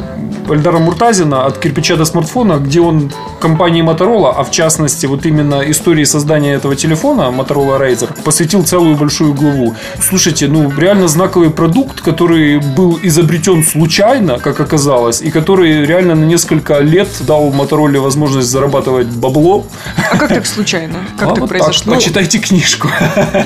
Эльдара 0.48 0.78
Муртазина 0.78 1.46
«От 1.46 1.58
кирпича 1.58 1.96
до 1.96 2.04
смартфона», 2.04 2.58
где 2.58 2.80
он 2.80 3.10
компании 3.40 3.82
Motorola, 3.82 4.32
а 4.36 4.44
в 4.44 4.50
частности 4.50 5.06
вот 5.06 5.26
именно 5.26 5.33
истории 5.42 6.04
создания 6.04 6.54
этого 6.54 6.76
телефона 6.76 7.32
Motorola 7.32 7.80
Razr, 7.80 8.22
посвятил 8.22 8.64
целую 8.64 8.96
большую 8.96 9.34
главу. 9.34 9.74
Слушайте, 10.00 10.48
ну 10.48 10.72
реально 10.76 11.08
знаковый 11.08 11.50
продукт, 11.50 12.00
который 12.00 12.58
был 12.58 12.98
изобретен 13.02 13.64
случайно, 13.64 14.38
как 14.38 14.60
оказалось, 14.60 15.22
и 15.22 15.30
который 15.30 15.84
реально 15.84 16.14
на 16.14 16.24
несколько 16.24 16.78
лет 16.80 17.08
дал 17.20 17.50
Motorola 17.50 17.98
возможность 18.00 18.48
зарабатывать 18.48 19.08
бабло. 19.08 19.66
А 20.10 20.16
как 20.16 20.28
так 20.28 20.46
случайно? 20.46 20.98
Как 21.18 21.28
А 21.28 21.30
так 21.32 21.40
вот 21.40 21.48
произошло? 21.48 21.92
Так, 21.92 22.00
почитайте 22.00 22.38
книжку. 22.38 22.88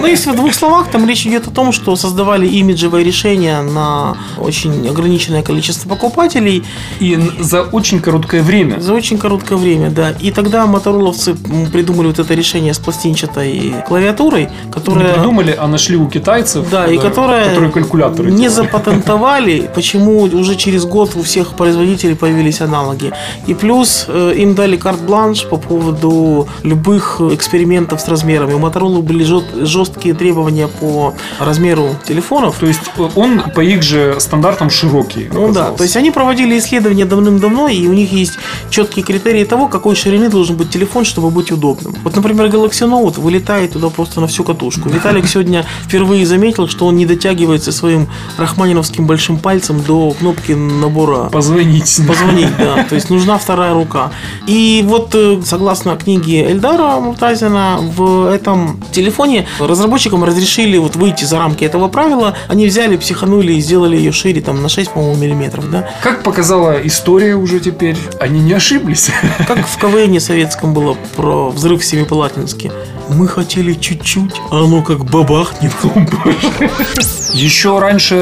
Ну, 0.01 0.07
если 0.07 0.31
в 0.31 0.37
двух 0.37 0.55
словах, 0.55 0.89
там 0.91 1.09
речь 1.09 1.27
идет 1.27 1.47
о 1.49 1.51
том, 1.51 1.73
что 1.73 1.97
создавали 1.97 2.47
имиджевые 2.47 3.05
решения 3.05 3.61
на 3.63 4.17
очень 4.39 4.89
ограниченное 4.89 5.43
количество 5.43 5.89
покупателей 5.89 6.65
И 7.01 7.19
за 7.41 7.63
очень 7.63 8.01
короткое 8.01 8.43
время. 8.43 8.81
за 8.81 8.95
очень 8.95 9.19
короткое 9.19 9.57
время, 9.59 9.91
да. 9.91 10.11
И 10.21 10.31
тогда 10.31 10.67
мотороловцы 10.67 11.37
придумали 11.79 12.09
вот 12.09 12.19
это 12.19 12.35
решение 12.35 12.75
с 12.75 12.79
пластинчатой 12.79 13.73
клавиатурой, 13.87 14.49
Не 14.67 14.73
которая... 14.73 15.15
придумали, 15.15 15.57
а 15.57 15.69
нашли 15.69 15.97
у 15.97 16.09
китайцев, 16.09 16.69
Да, 16.69 16.89
и 16.89 16.99
которая 16.99 17.51
которые 17.51 17.71
калькуляторы 17.71 18.33
не 18.33 18.49
запатентовали, 18.49 19.71
почему 19.75 20.23
уже 20.23 20.57
через 20.57 20.85
год 20.85 21.13
у 21.15 21.23
всех 21.23 21.55
производителей 21.55 22.17
появились 22.17 22.61
аналоги. 22.61 23.13
И 23.47 23.55
плюс 23.55 24.07
э, 24.09 24.33
им 24.37 24.55
дали 24.57 24.77
карт-бланш 24.77 25.47
по 25.47 25.57
поводу 25.57 26.49
любых 26.65 27.21
экспериментов 27.21 28.01
с 28.01 28.09
размерами. 28.09 28.55
У 28.55 28.59
Motorola 28.59 29.01
были 29.01 29.25
жест- 29.25 29.65
жесткие 29.65 30.15
требования 30.15 30.67
по 30.67 31.15
размеру 31.39 31.91
телефонов. 32.09 32.57
То 32.59 32.67
есть 32.67 32.91
э, 32.97 33.09
он 33.15 33.41
по 33.55 33.61
их 33.61 33.83
же 33.85 34.17
стандартам 34.19 34.69
широкий. 34.71 35.29
Ну 35.33 35.53
да, 35.53 35.71
то 35.71 35.85
есть 35.85 35.97
они 35.97 36.11
проводили 36.11 36.59
исследования 36.59 37.05
давным-давно, 37.05 37.69
и 37.69 37.87
у 37.87 37.93
них 37.93 38.11
есть 38.13 38.39
четкие 38.71 39.05
критерии 39.05 39.45
того, 39.45 39.69
какой 39.69 39.95
ширины 39.95 40.29
должен 40.29 40.57
быть 40.57 40.71
телефон, 40.71 41.05
чтобы 41.05 41.31
быть 41.31 41.53
удобным. 41.53 41.68
Удобным. 41.69 41.95
Вот, 42.05 42.17
например, 42.17 42.47
Galaxy 42.47 42.89
Note 42.89 43.21
вылетает 43.21 43.73
туда 43.73 43.89
просто 43.89 44.21
на 44.21 44.27
всю 44.27 44.45
катушку. 44.45 44.89
Виталик 44.89 45.27
сегодня 45.29 45.65
впервые 45.85 46.27
заметил, 46.27 46.69
что 46.69 46.87
он 46.87 46.97
не 46.97 47.07
дотягивается 47.07 47.73
своим 47.73 48.09
рахманиновским 48.37 49.07
большим 49.07 49.39
пальцем 49.39 49.83
до 49.83 50.11
кнопки 50.13 50.53
набора 50.53 51.29
Позвонить. 51.31 52.01
позвонить, 52.07 52.57
да. 52.59 52.85
То 52.89 52.95
есть 52.95 53.11
нужна 53.11 53.39
вторая 53.39 53.75
рука. 53.75 54.11
И 54.47 54.85
вот 54.87 55.15
э, 55.15 55.41
согласно 55.45 55.97
книге 55.97 56.51
Эльдара 56.51 57.01
Муртазина, 57.01 57.79
в 57.81 58.27
этом 58.27 58.81
телефоне 58.93 59.47
разработчикам 59.59 60.25
разрешили 60.25 60.77
вот 60.79 60.97
выйти 60.97 61.25
за 61.25 61.39
рамки 61.39 61.65
этого 61.65 61.89
правила. 61.89 62.35
Они 62.49 62.67
взяли, 62.67 62.97
психанули 62.97 63.55
и 63.55 63.61
сделали 63.61 63.97
ее 63.97 64.13
шире 64.13 64.41
там 64.41 64.63
на 64.63 64.69
6, 64.69 64.91
по-моему, 64.91 65.17
миллиметров, 65.21 65.71
да. 65.71 65.89
Как 66.03 66.23
показала 66.23 66.75
история 66.87 67.35
уже 67.35 67.61
теперь, 67.61 67.97
они 68.21 68.41
не 68.41 68.53
ошиблись. 68.53 69.11
Как 69.47 69.67
в 69.67 69.77
КВН 69.79 70.19
советском 70.21 70.75
было 70.75 70.97
про 71.17 71.51
взрыв 71.59 71.83
в 71.83 71.85
Семипалатинске. 71.85 72.71
Мы 73.09 73.27
хотели 73.27 73.75
чуть-чуть, 73.75 74.35
а 74.51 74.65
оно 74.65 74.83
как 74.83 75.05
бабахнет. 75.05 75.73
Еще 77.33 77.79
раньше 77.79 78.15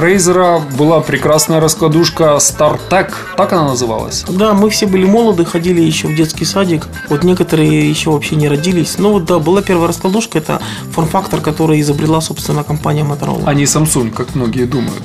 Razer 0.00 0.62
была 0.76 1.00
прекрасная 1.00 1.60
раскладушка 1.60 2.38
StarTech, 2.38 3.12
так 3.36 3.52
она 3.52 3.68
называлась. 3.68 4.24
Да, 4.28 4.54
мы 4.54 4.70
все 4.70 4.86
были 4.86 5.04
молоды, 5.04 5.44
ходили 5.44 5.80
еще 5.80 6.08
в 6.08 6.16
детский 6.16 6.44
садик. 6.44 6.86
Вот 7.08 7.24
некоторые 7.24 7.88
еще 7.88 8.10
вообще 8.10 8.36
не 8.36 8.48
родились. 8.48 8.96
Но 8.98 9.12
вот 9.12 9.26
да, 9.26 9.38
была 9.38 9.62
первая 9.62 9.88
раскладушка, 9.88 10.38
это 10.38 10.60
форм-фактор, 10.92 11.40
который 11.40 11.80
изобрела, 11.80 12.20
собственно, 12.20 12.64
компания 12.64 13.02
Motorola. 13.02 13.44
А 13.46 13.54
не 13.54 13.64
Samsung, 13.64 14.10
как 14.10 14.34
многие 14.34 14.64
думают. 14.64 15.02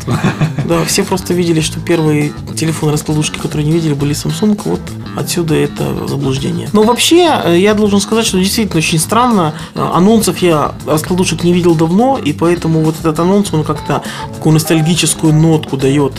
Да, 0.65 0.83
все 0.85 1.03
просто 1.03 1.33
видели, 1.33 1.61
что 1.61 1.79
первые 1.79 2.31
телефоны-раскладушки, 2.55 3.39
которые 3.39 3.65
не 3.65 3.73
видели, 3.73 3.93
были 3.93 4.13
Samsung. 4.13 4.59
Вот 4.65 4.81
отсюда 5.17 5.55
это 5.55 6.07
заблуждение. 6.07 6.69
Но 6.73 6.83
вообще, 6.83 7.41
э, 7.43 7.57
я 7.57 7.73
должен 7.73 7.99
сказать, 7.99 8.25
что 8.25 8.37
действительно 8.37 8.77
очень 8.77 8.99
странно. 8.99 9.28
Э, 9.37 9.51
Анонсов 9.93 10.39
я 10.39 10.73
раскладушек 10.85 11.43
не 11.43 11.53
видел 11.53 11.75
давно, 11.75 12.17
и 12.17 12.33
поэтому 12.33 12.81
вот 12.81 12.95
этот 12.99 13.19
анонс, 13.19 13.53
он 13.53 13.63
как-то 13.63 14.01
такую 14.33 14.53
ностальгическую 14.53 15.33
нотку 15.33 15.77
дает 15.77 16.13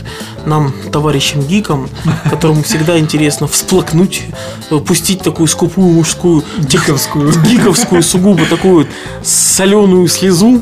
нам, 0.46 0.72
товарищам 0.92 1.42
гикам, 1.42 1.88
которым 2.30 2.62
всегда 2.62 2.98
интересно 2.98 3.46
всплакнуть, 3.46 4.22
э, 4.70 4.78
пустить 4.78 5.22
такую 5.22 5.46
скупую 5.48 5.88
мужскую 5.92 6.44
Гиковскую. 6.58 7.32
гиковскую, 7.44 8.02
сугубо 8.02 8.44
такую 8.46 8.86
соленую 9.22 10.08
слезу. 10.08 10.60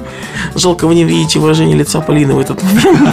Жалко, 0.54 0.86
вы 0.86 0.94
не 0.94 1.04
видите 1.04 1.38
выражение 1.38 1.76
лица 1.76 2.00
Полины 2.00 2.34
в 2.34 2.38
этот 2.38 2.62
момент. 2.62 3.08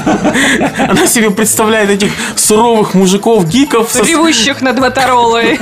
Она 0.89 1.07
себе 1.07 1.31
представляет 1.31 1.89
этих 1.89 2.11
суровых 2.35 2.93
мужиков, 2.93 3.47
гиков 3.47 3.91
со- 3.91 4.03
Ревущих 4.03 4.61
над 4.61 4.79
Моторолой. 4.79 5.59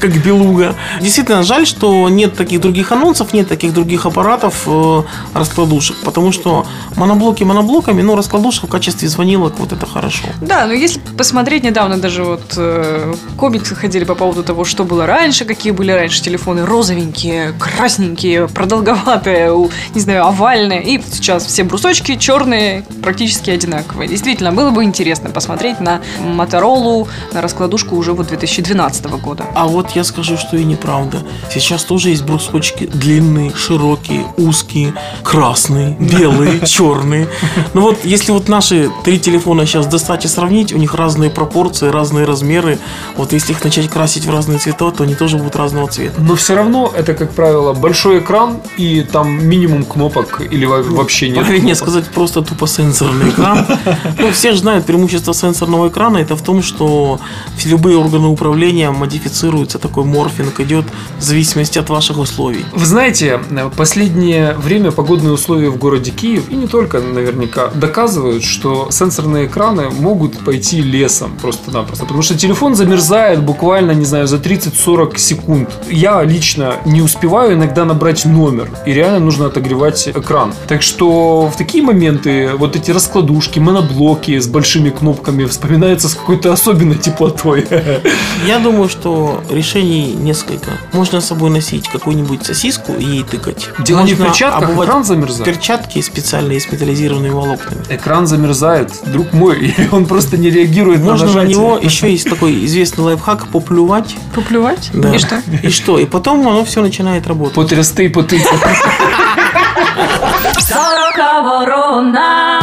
как 0.00 0.16
белуга. 0.24 0.74
Действительно, 1.00 1.42
жаль, 1.42 1.66
что 1.66 2.08
нет 2.08 2.36
таких 2.36 2.60
других 2.60 2.77
анонсов, 2.92 3.32
нет 3.32 3.48
таких 3.48 3.72
других 3.72 4.06
аппаратов 4.06 4.64
э, 4.66 5.02
раскладушек, 5.34 5.96
потому 6.04 6.32
что 6.32 6.66
моноблоки 6.96 7.44
моноблоками, 7.44 8.02
но 8.02 8.16
раскладушка 8.16 8.66
в 8.66 8.70
качестве 8.70 9.08
звонилок, 9.08 9.58
вот 9.58 9.72
это 9.72 9.86
хорошо. 9.86 10.24
Да, 10.40 10.66
но 10.66 10.72
если 10.72 11.00
посмотреть 11.16 11.64
недавно 11.64 11.98
даже 11.98 12.24
вот 12.24 12.54
э, 12.56 13.14
комиксы 13.36 13.74
ходили 13.74 14.04
по 14.04 14.14
поводу 14.14 14.42
того, 14.42 14.64
что 14.64 14.84
было 14.84 15.06
раньше, 15.06 15.44
какие 15.44 15.72
были 15.72 15.92
раньше 15.92 16.22
телефоны, 16.22 16.64
розовенькие, 16.64 17.52
красненькие, 17.58 18.48
продолговатые, 18.48 19.52
не 19.94 20.00
знаю, 20.00 20.26
овальные, 20.26 20.82
и 20.84 21.02
сейчас 21.10 21.46
все 21.46 21.64
брусочки 21.64 22.16
черные, 22.16 22.84
практически 23.02 23.50
одинаковые. 23.50 24.08
Действительно, 24.08 24.52
было 24.52 24.70
бы 24.70 24.84
интересно 24.84 25.30
посмотреть 25.30 25.80
на 25.80 26.00
Моторолу, 26.20 27.08
на 27.32 27.42
раскладушку 27.42 27.96
уже 27.96 28.12
вот 28.12 28.28
2012 28.28 29.06
года. 29.06 29.44
А 29.54 29.66
вот 29.66 29.90
я 29.90 30.04
скажу, 30.04 30.36
что 30.36 30.56
и 30.56 30.64
неправда. 30.64 31.22
Сейчас 31.52 31.84
тоже 31.84 32.10
есть 32.10 32.22
брусочки 32.22 32.67
длинные, 32.76 33.52
широкие, 33.54 34.24
узкие, 34.36 34.94
красные, 35.22 35.96
белые, 35.98 36.60
черные. 36.66 37.28
Ну 37.74 37.82
вот, 37.82 38.04
если 38.04 38.32
вот 38.32 38.48
наши 38.48 38.90
три 39.04 39.18
телефона 39.18 39.66
сейчас 39.66 39.86
достать 39.86 40.24
и 40.24 40.28
сравнить, 40.28 40.72
у 40.72 40.78
них 40.78 40.94
разные 40.94 41.30
пропорции, 41.30 41.88
разные 41.88 42.24
размеры. 42.24 42.78
Вот 43.16 43.32
если 43.32 43.52
их 43.52 43.62
начать 43.64 43.88
красить 43.88 44.24
в 44.26 44.30
разные 44.30 44.58
цвета, 44.58 44.90
то 44.90 45.04
они 45.04 45.14
тоже 45.14 45.36
будут 45.38 45.56
разного 45.56 45.88
цвета. 45.88 46.20
Но 46.20 46.34
все 46.34 46.54
равно 46.54 46.92
это, 46.96 47.14
как 47.14 47.32
правило, 47.32 47.72
большой 47.74 48.18
экран 48.20 48.58
и 48.76 49.02
там 49.02 49.46
минимум 49.46 49.84
кнопок 49.84 50.40
или 50.50 50.64
во- 50.64 50.82
вообще 50.82 51.28
нет. 51.30 51.44
Правильнее 51.44 51.74
сказать, 51.74 52.06
просто 52.06 52.42
тупо 52.42 52.66
сенсорный 52.66 53.30
экран. 53.30 53.66
Ну, 54.18 54.32
все 54.32 54.52
же 54.52 54.58
знают 54.58 54.86
преимущество 54.86 55.32
сенсорного 55.32 55.88
экрана. 55.88 56.18
Это 56.18 56.34
в 56.36 56.42
том, 56.42 56.62
что 56.62 57.20
любые 57.64 57.96
органы 57.96 58.26
управления 58.28 58.90
модифицируются, 58.90 59.78
такой 59.78 60.04
морфинг 60.04 60.58
идет 60.60 60.84
в 61.18 61.22
зависимости 61.22 61.78
от 61.78 61.88
ваших 61.90 62.18
условий. 62.18 62.47
Вы 62.72 62.86
знаете, 62.86 63.40
в 63.50 63.76
последнее 63.76 64.54
время 64.54 64.90
погодные 64.90 65.32
условия 65.32 65.70
в 65.70 65.76
городе 65.76 66.10
Киев, 66.10 66.50
и 66.50 66.54
не 66.54 66.66
только 66.66 67.00
наверняка, 67.00 67.68
доказывают, 67.68 68.44
что 68.44 68.88
сенсорные 68.90 69.46
экраны 69.46 69.90
могут 69.90 70.38
пойти 70.44 70.80
лесом 70.82 71.32
просто-напросто. 71.40 72.04
Потому 72.04 72.22
что 72.22 72.36
телефон 72.38 72.74
замерзает 72.74 73.42
буквально, 73.42 73.92
не 73.92 74.04
знаю, 74.04 74.26
за 74.26 74.36
30-40 74.36 75.16
секунд. 75.18 75.70
Я 75.90 76.22
лично 76.22 76.76
не 76.84 77.02
успеваю 77.02 77.54
иногда 77.54 77.84
набрать 77.84 78.24
номер, 78.24 78.70
и 78.86 78.92
реально 78.92 79.20
нужно 79.20 79.46
отогревать 79.46 80.08
экран. 80.08 80.52
Так 80.66 80.82
что 80.82 81.48
в 81.48 81.56
такие 81.56 81.82
моменты 81.82 82.50
вот 82.56 82.76
эти 82.76 82.90
раскладушки, 82.90 83.58
моноблоки 83.58 84.38
с 84.38 84.46
большими 84.46 84.90
кнопками 84.90 85.44
вспоминаются 85.44 86.08
с 86.08 86.14
какой-то 86.14 86.52
особенной 86.52 86.96
теплотой. 86.96 87.66
Я 88.46 88.58
думаю, 88.58 88.88
что 88.88 89.42
решений 89.50 90.14
несколько. 90.14 90.70
Можно 90.92 91.20
с 91.20 91.26
собой 91.26 91.50
носить 91.50 91.88
какую-нибудь 92.38 92.46
сосиску 92.46 92.92
и 92.94 93.04
ей 93.04 93.22
тыкать. 93.24 93.68
Дело 93.80 94.00
не 94.00 94.14
в 94.14 94.18
Можно 94.18 94.26
перчатках, 94.32 94.70
экран 94.70 95.04
замерзает. 95.04 95.44
Перчатки 95.44 96.00
специальные 96.02 96.60
с 96.60 96.70
металлизированными 96.70 97.30
волокнами. 97.32 97.82
Экран 97.88 98.26
замерзает, 98.26 98.92
друг 99.06 99.32
мой, 99.32 99.58
и 99.78 99.88
он 99.92 100.06
просто 100.06 100.36
не 100.36 100.50
реагирует 100.50 101.00
Можно 101.00 101.26
на 101.26 101.32
на 101.32 101.34
нажатие. 101.38 101.56
него 101.56 101.78
еще 101.82 102.10
есть 102.10 102.28
такой 102.28 102.64
известный 102.64 103.04
лайфхак 103.04 103.48
поплювать. 103.48 104.16
Поплевать? 104.34 104.90
Да. 104.92 105.14
И 105.14 105.18
что? 105.18 105.42
И 105.62 105.70
что? 105.70 105.98
И 105.98 106.06
потом 106.06 106.46
оно 106.46 106.64
все 106.64 106.80
начинает 106.82 107.26
работать. 107.26 107.54
Потрясти, 107.54 108.08
потыкать. 108.08 108.48
Сорока 110.60 111.42
ворона. 111.42 112.60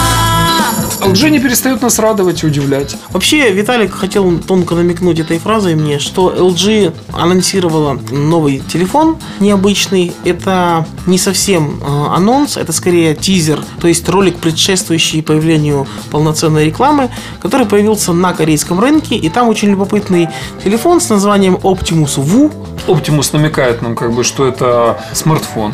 LG 1.06 1.30
не 1.30 1.40
перестает 1.40 1.82
нас 1.82 2.00
радовать 2.00 2.44
и 2.44 2.48
удивлять. 2.48 2.96
Вообще, 3.12 3.52
Виталик 3.52 3.94
хотел 3.94 4.40
тонко 4.40 4.76
намекнуть 4.76 5.20
этой 5.20 5.38
фразой 5.38 5.76
мне, 5.76 6.00
что 6.00 6.34
LG 6.34 6.94
анонсировала 7.14 8.00
новый 8.12 8.60
телефон 8.60 9.18
необычный. 9.40 10.14
Это 10.24 10.88
не 11.06 11.18
совсем 11.18 11.80
э, 11.82 12.16
анонс, 12.16 12.58
это 12.58 12.72
скорее 12.72 13.16
тизер, 13.16 13.64
то 13.80 13.88
есть 13.88 14.08
ролик, 14.10 14.38
предшествующий 14.38 15.22
появлению 15.22 15.88
полноценной 16.12 16.66
рекламы, 16.66 17.10
который 17.40 17.68
появился 17.68 18.14
на 18.14 18.34
корейском 18.34 18.80
рынке. 18.80 19.16
И 19.16 19.30
там 19.30 19.48
очень 19.48 19.70
любопытный 19.70 20.30
телефон 20.64 21.00
с 21.02 21.10
названием 21.10 21.56
Optimus 21.56 22.18
Wu. 22.18 22.52
Optimus 22.88 23.30
намекает 23.34 23.82
нам, 23.82 23.96
как 23.96 24.12
бы, 24.12 24.24
что 24.24 24.48
это 24.48 25.00
смартфон. 25.14 25.74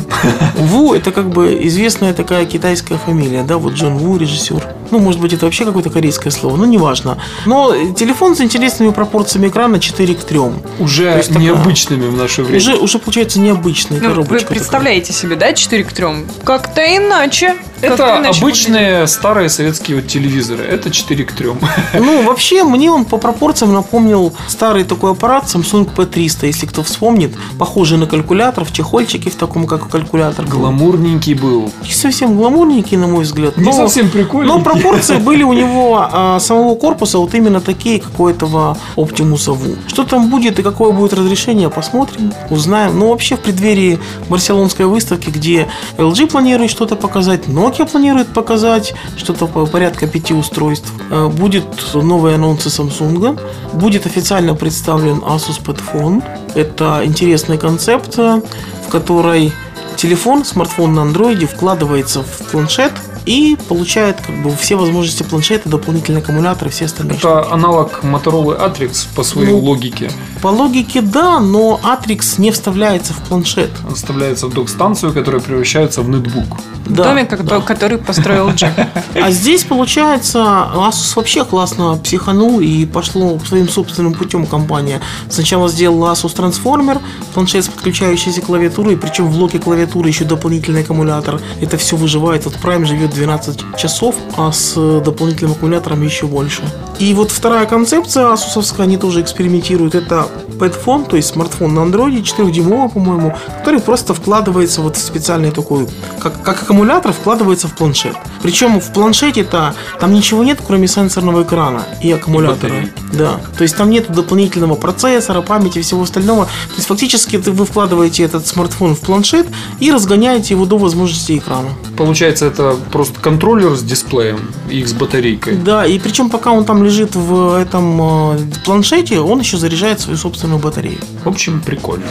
Ву 0.56 0.94
это 0.94 1.10
как 1.10 1.30
бы 1.30 1.58
известная 1.66 2.12
такая 2.12 2.44
китайская 2.44 2.98
фамилия, 2.98 3.42
да, 3.42 3.58
вот 3.58 3.74
Джон 3.74 3.96
Ву, 3.98 4.18
режиссер. 4.18 4.81
Ну, 4.92 4.98
может 4.98 5.20
быть, 5.22 5.32
это 5.32 5.46
вообще 5.46 5.64
какое-то 5.64 5.88
корейское 5.88 6.30
слово, 6.30 6.56
ну, 6.56 6.66
неважно. 6.66 7.16
Но 7.46 7.74
телефон 7.94 8.36
с 8.36 8.40
интересными 8.42 8.90
пропорциями 8.92 9.48
экрана 9.48 9.80
4 9.80 10.14
к 10.14 10.22
3. 10.22 10.38
Уже 10.78 11.10
То 11.10 11.16
есть 11.16 11.28
такая- 11.30 11.44
необычными 11.44 12.06
в 12.08 12.16
наше 12.16 12.42
время. 12.42 12.58
Уже, 12.58 12.74
уже 12.76 12.98
получается 12.98 13.40
необычная 13.40 13.98
Ну, 14.00 14.08
коробочка. 14.10 14.32
вы 14.34 14.38
такая. 14.40 14.54
представляете 14.58 15.12
себе, 15.14 15.36
да, 15.36 15.54
4 15.54 15.82
к 15.84 15.92
3? 15.94 16.26
Как-то 16.44 16.82
иначе. 16.82 17.56
Это 17.82 18.28
обычные 18.28 19.06
старые 19.06 19.48
советские 19.48 19.96
вот 19.96 20.06
телевизоры. 20.06 20.64
Это 20.64 20.90
4 20.90 21.24
к 21.24 21.32
3. 21.32 21.48
Ну, 21.94 22.22
вообще, 22.22 22.62
мне 22.64 22.90
он 22.90 23.04
по 23.04 23.18
пропорциям 23.18 23.72
напомнил 23.72 24.32
старый 24.46 24.84
такой 24.84 25.12
аппарат 25.12 25.44
Samsung 25.44 25.88
P300, 25.94 26.46
если 26.46 26.66
кто 26.66 26.82
вспомнит. 26.82 27.34
Похожий 27.58 27.98
на 27.98 28.06
калькулятор, 28.06 28.64
в 28.64 28.72
чехольчике 28.72 29.30
в 29.30 29.34
таком, 29.34 29.66
как 29.66 29.88
калькулятор. 29.88 30.46
Гламурненький 30.46 31.34
был. 31.34 31.72
Не 31.82 31.92
совсем 31.92 32.36
гламурненький, 32.36 32.96
на 32.96 33.06
мой 33.06 33.24
взгляд. 33.24 33.56
Не 33.56 33.64
но- 33.64 33.72
совсем 33.72 34.10
прикольненький. 34.10 34.58
Но 34.58 34.62
пропорции 34.62 35.16
были 35.16 35.42
у 35.42 35.52
него 35.52 36.08
а, 36.10 36.38
самого 36.40 36.74
корпуса 36.76 37.18
вот 37.18 37.34
именно 37.34 37.60
такие, 37.60 38.00
как 38.00 38.18
у 38.20 38.28
этого 38.28 38.76
Optimus 38.96 39.48
Vu. 39.48 39.76
Что 39.88 40.04
там 40.04 40.30
будет 40.30 40.58
и 40.58 40.62
какое 40.62 40.92
будет 40.92 41.12
разрешение, 41.12 41.68
посмотрим, 41.68 42.32
узнаем. 42.50 42.98
Но 42.98 43.08
вообще 43.08 43.36
в 43.36 43.40
преддверии 43.40 43.98
барселонской 44.28 44.86
выставки, 44.86 45.30
где 45.30 45.68
LG 45.96 46.28
планирует 46.28 46.70
что-то 46.70 46.96
показать, 46.96 47.48
Nokia 47.72 47.86
планирует 47.90 48.28
показать 48.28 48.92
что-то 49.16 49.46
по 49.46 49.64
порядка 49.64 50.06
пяти 50.06 50.34
устройств. 50.34 50.92
Э, 51.10 51.28
Будет 51.28 51.64
новые 51.94 52.34
анонсы 52.34 52.68
Samsung. 52.68 53.40
Будет 53.72 54.04
официально 54.04 54.54
представлен 54.54 55.20
Asus 55.20 55.58
Padfone. 55.64 56.22
Это 56.54 57.00
интересный 57.02 57.56
концепт, 57.56 58.18
э, 58.18 58.42
в 58.86 58.90
которой 58.90 59.52
телефон, 59.96 60.44
смартфон 60.44 60.94
на 60.94 61.02
андроиде 61.02 61.46
вкладывается 61.46 62.22
в 62.22 62.50
планшет 62.50 62.92
и 63.26 63.56
получает 63.68 64.20
как 64.20 64.34
бы 64.42 64.54
все 64.56 64.76
возможности 64.76 65.22
планшета, 65.22 65.68
дополнительный 65.68 66.20
аккумулятор 66.20 66.68
и 66.68 66.70
все 66.70 66.86
остальные. 66.86 67.18
Это 67.18 67.50
аналог 67.52 68.00
Motorola 68.02 68.58
Atrix 68.60 69.06
по 69.14 69.22
своей 69.22 69.48
Ну, 69.50 69.58
логике. 69.58 70.10
По 70.40 70.48
логике 70.48 71.00
да, 71.02 71.38
но 71.40 71.80
Atrix 71.82 72.40
не 72.40 72.50
вставляется 72.50 73.12
в 73.12 73.18
планшет. 73.28 73.70
Он 73.86 73.94
вставляется 73.94 74.46
в 74.48 74.54
док-станцию, 74.54 75.12
которая 75.12 75.40
превращается 75.40 76.02
в 76.02 76.08
нетбук. 76.08 76.56
Да, 76.86 77.04
Домик, 77.04 77.30
да. 77.44 77.60
который- 77.60 77.98
построил 77.98 78.50
Джек. 78.54 78.72
А 79.14 79.30
здесь, 79.30 79.62
получается, 79.64 80.38
Asus 80.74 81.12
вообще 81.14 81.44
классно 81.44 81.96
психанул 82.02 82.60
и 82.60 82.84
пошло 82.86 83.38
своим 83.46 83.68
собственным 83.68 84.14
путем 84.14 84.46
компания. 84.46 85.00
Сначала 85.28 85.68
сделала 85.68 86.12
Asus 86.12 86.34
Transformer, 86.34 87.00
планшет 87.34 87.64
с 87.64 87.68
подключающейся 87.68 88.40
клавиатурой, 88.40 88.96
причем 88.96 89.26
в 89.28 89.36
блоке 89.36 89.58
клавиатуры 89.60 90.08
еще 90.08 90.24
дополнительный 90.24 90.82
аккумулятор. 90.82 91.40
Это 91.60 91.76
все 91.76 91.96
выживает. 91.96 92.44
Вот 92.46 92.54
Prime 92.62 92.84
живет 92.84 93.11
12 93.12 93.76
часов, 93.76 94.14
а 94.36 94.52
с 94.52 94.74
дополнительным 95.00 95.52
аккумулятором 95.52 96.02
еще 96.02 96.26
больше. 96.26 96.62
И 96.98 97.14
вот 97.14 97.30
вторая 97.30 97.66
концепция 97.66 98.32
асусовская, 98.32 98.86
они 98.86 98.96
тоже 98.96 99.22
экспериментируют, 99.22 99.94
это 99.94 100.28
Padphone, 100.62 101.08
то 101.08 101.16
есть 101.16 101.30
смартфон 101.30 101.74
на 101.74 101.82
андроиде, 101.82 102.20
4-дюймовый, 102.20 102.90
по-моему, 102.90 103.36
который 103.58 103.80
просто 103.80 104.14
вкладывается 104.14 104.80
вот 104.80 104.96
в 104.96 105.00
специальный 105.00 105.50
такой, 105.50 105.88
как, 106.20 106.40
как 106.42 106.62
аккумулятор, 106.62 107.12
вкладывается 107.12 107.66
в 107.66 107.74
планшет. 107.74 108.14
Причем 108.42 108.80
в 108.80 108.92
планшете-то 108.92 109.74
там 109.98 110.12
ничего 110.12 110.44
нет, 110.44 110.60
кроме 110.64 110.86
сенсорного 110.86 111.42
экрана 111.42 111.82
и 112.00 112.12
аккумулятора. 112.12 112.54
батареи. 112.54 112.92
да. 113.12 113.40
То 113.56 113.62
есть 113.62 113.76
там 113.76 113.90
нет 113.90 114.12
дополнительного 114.12 114.76
процессора, 114.76 115.42
памяти 115.42 115.78
и 115.78 115.82
всего 115.82 116.02
остального. 116.02 116.44
То 116.44 116.76
есть 116.76 116.86
фактически 116.86 117.36
вы 117.36 117.66
вкладываете 117.66 118.22
этот 118.22 118.46
смартфон 118.46 118.94
в 118.94 119.00
планшет 119.00 119.48
и 119.80 119.90
разгоняете 119.90 120.54
его 120.54 120.66
до 120.66 120.78
возможности 120.78 121.38
экрана. 121.38 121.70
Получается, 121.96 122.46
это 122.46 122.76
просто 122.92 123.01
контроллер 123.20 123.74
с 123.74 123.82
дисплеем 123.82 124.52
и 124.70 124.84
с 124.84 124.92
батарейкой. 124.92 125.56
Да, 125.56 125.86
и 125.86 125.98
причем 125.98 126.30
пока 126.30 126.52
он 126.52 126.64
там 126.64 126.82
лежит 126.82 127.14
в 127.14 127.54
этом 127.54 128.34
э, 128.34 128.38
планшете, 128.64 129.20
он 129.20 129.40
еще 129.40 129.56
заряжает 129.56 130.00
свою 130.00 130.18
собственную 130.18 130.58
батарею. 130.58 130.98
В 131.24 131.28
общем, 131.28 131.60
прикольно. 131.60 132.04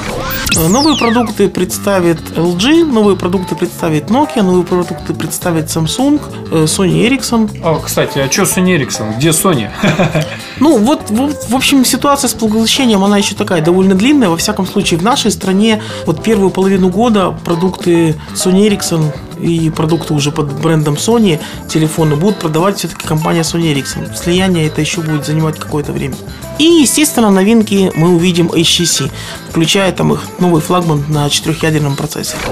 Э, 0.55 0.67
Новые 0.67 0.97
продукты 0.97 1.49
представит 1.49 2.19
LG, 2.37 2.85
новые 2.85 3.17
продукты 3.17 3.55
представит 3.55 4.05
Nokia, 4.05 4.43
новые 4.43 4.63
продукты 4.63 5.13
представит 5.13 5.65
Samsung, 5.65 6.21
э, 6.51 6.63
Sony 6.65 7.07
Ericsson. 7.07 7.49
А, 7.63 7.79
кстати, 7.79 8.19
а 8.19 8.31
что 8.31 8.43
Sony 8.43 8.77
Ericsson? 8.77 9.17
Где 9.17 9.29
Sony? 9.29 9.69
Ну, 10.59 10.77
вот, 10.77 11.09
в 11.09 11.55
общем, 11.55 11.83
ситуация 11.83 12.27
с 12.27 12.35
поглощением, 12.35 13.03
она 13.03 13.17
еще 13.17 13.33
такая 13.33 13.63
довольно 13.63 13.95
длинная. 13.95 14.29
Во 14.29 14.37
всяком 14.37 14.67
случае, 14.67 14.99
в 14.99 15.03
нашей 15.03 15.31
стране 15.31 15.81
вот 16.05 16.21
первую 16.21 16.51
половину 16.51 16.89
года 16.89 17.35
продукты 17.43 18.15
Sony 18.35 18.69
Ericsson 18.69 19.11
и 19.41 19.69
продукты 19.69 20.13
уже 20.13 20.31
под 20.31 20.53
брендом 20.61 20.95
Sony 20.95 21.39
телефоны 21.67 22.15
будут 22.15 22.39
продавать 22.39 22.77
все-таки 22.77 23.07
компания 23.07 23.41
Sony 23.41 23.73
Ericsson. 23.73 24.15
Слияние 24.15 24.67
это 24.67 24.81
еще 24.81 25.01
будет 25.01 25.25
занимать 25.25 25.59
какое-то 25.59 25.91
время. 25.91 26.15
И, 26.61 26.81
естественно, 26.81 27.31
новинки 27.31 27.91
мы 27.95 28.09
увидим 28.09 28.45
HTC, 28.45 29.11
включая 29.49 29.91
там 29.93 30.13
их 30.13 30.21
новый 30.37 30.61
флагман 30.61 31.03
на 31.09 31.27
четырехъядерном 31.27 31.95
процессоре. 31.95 32.43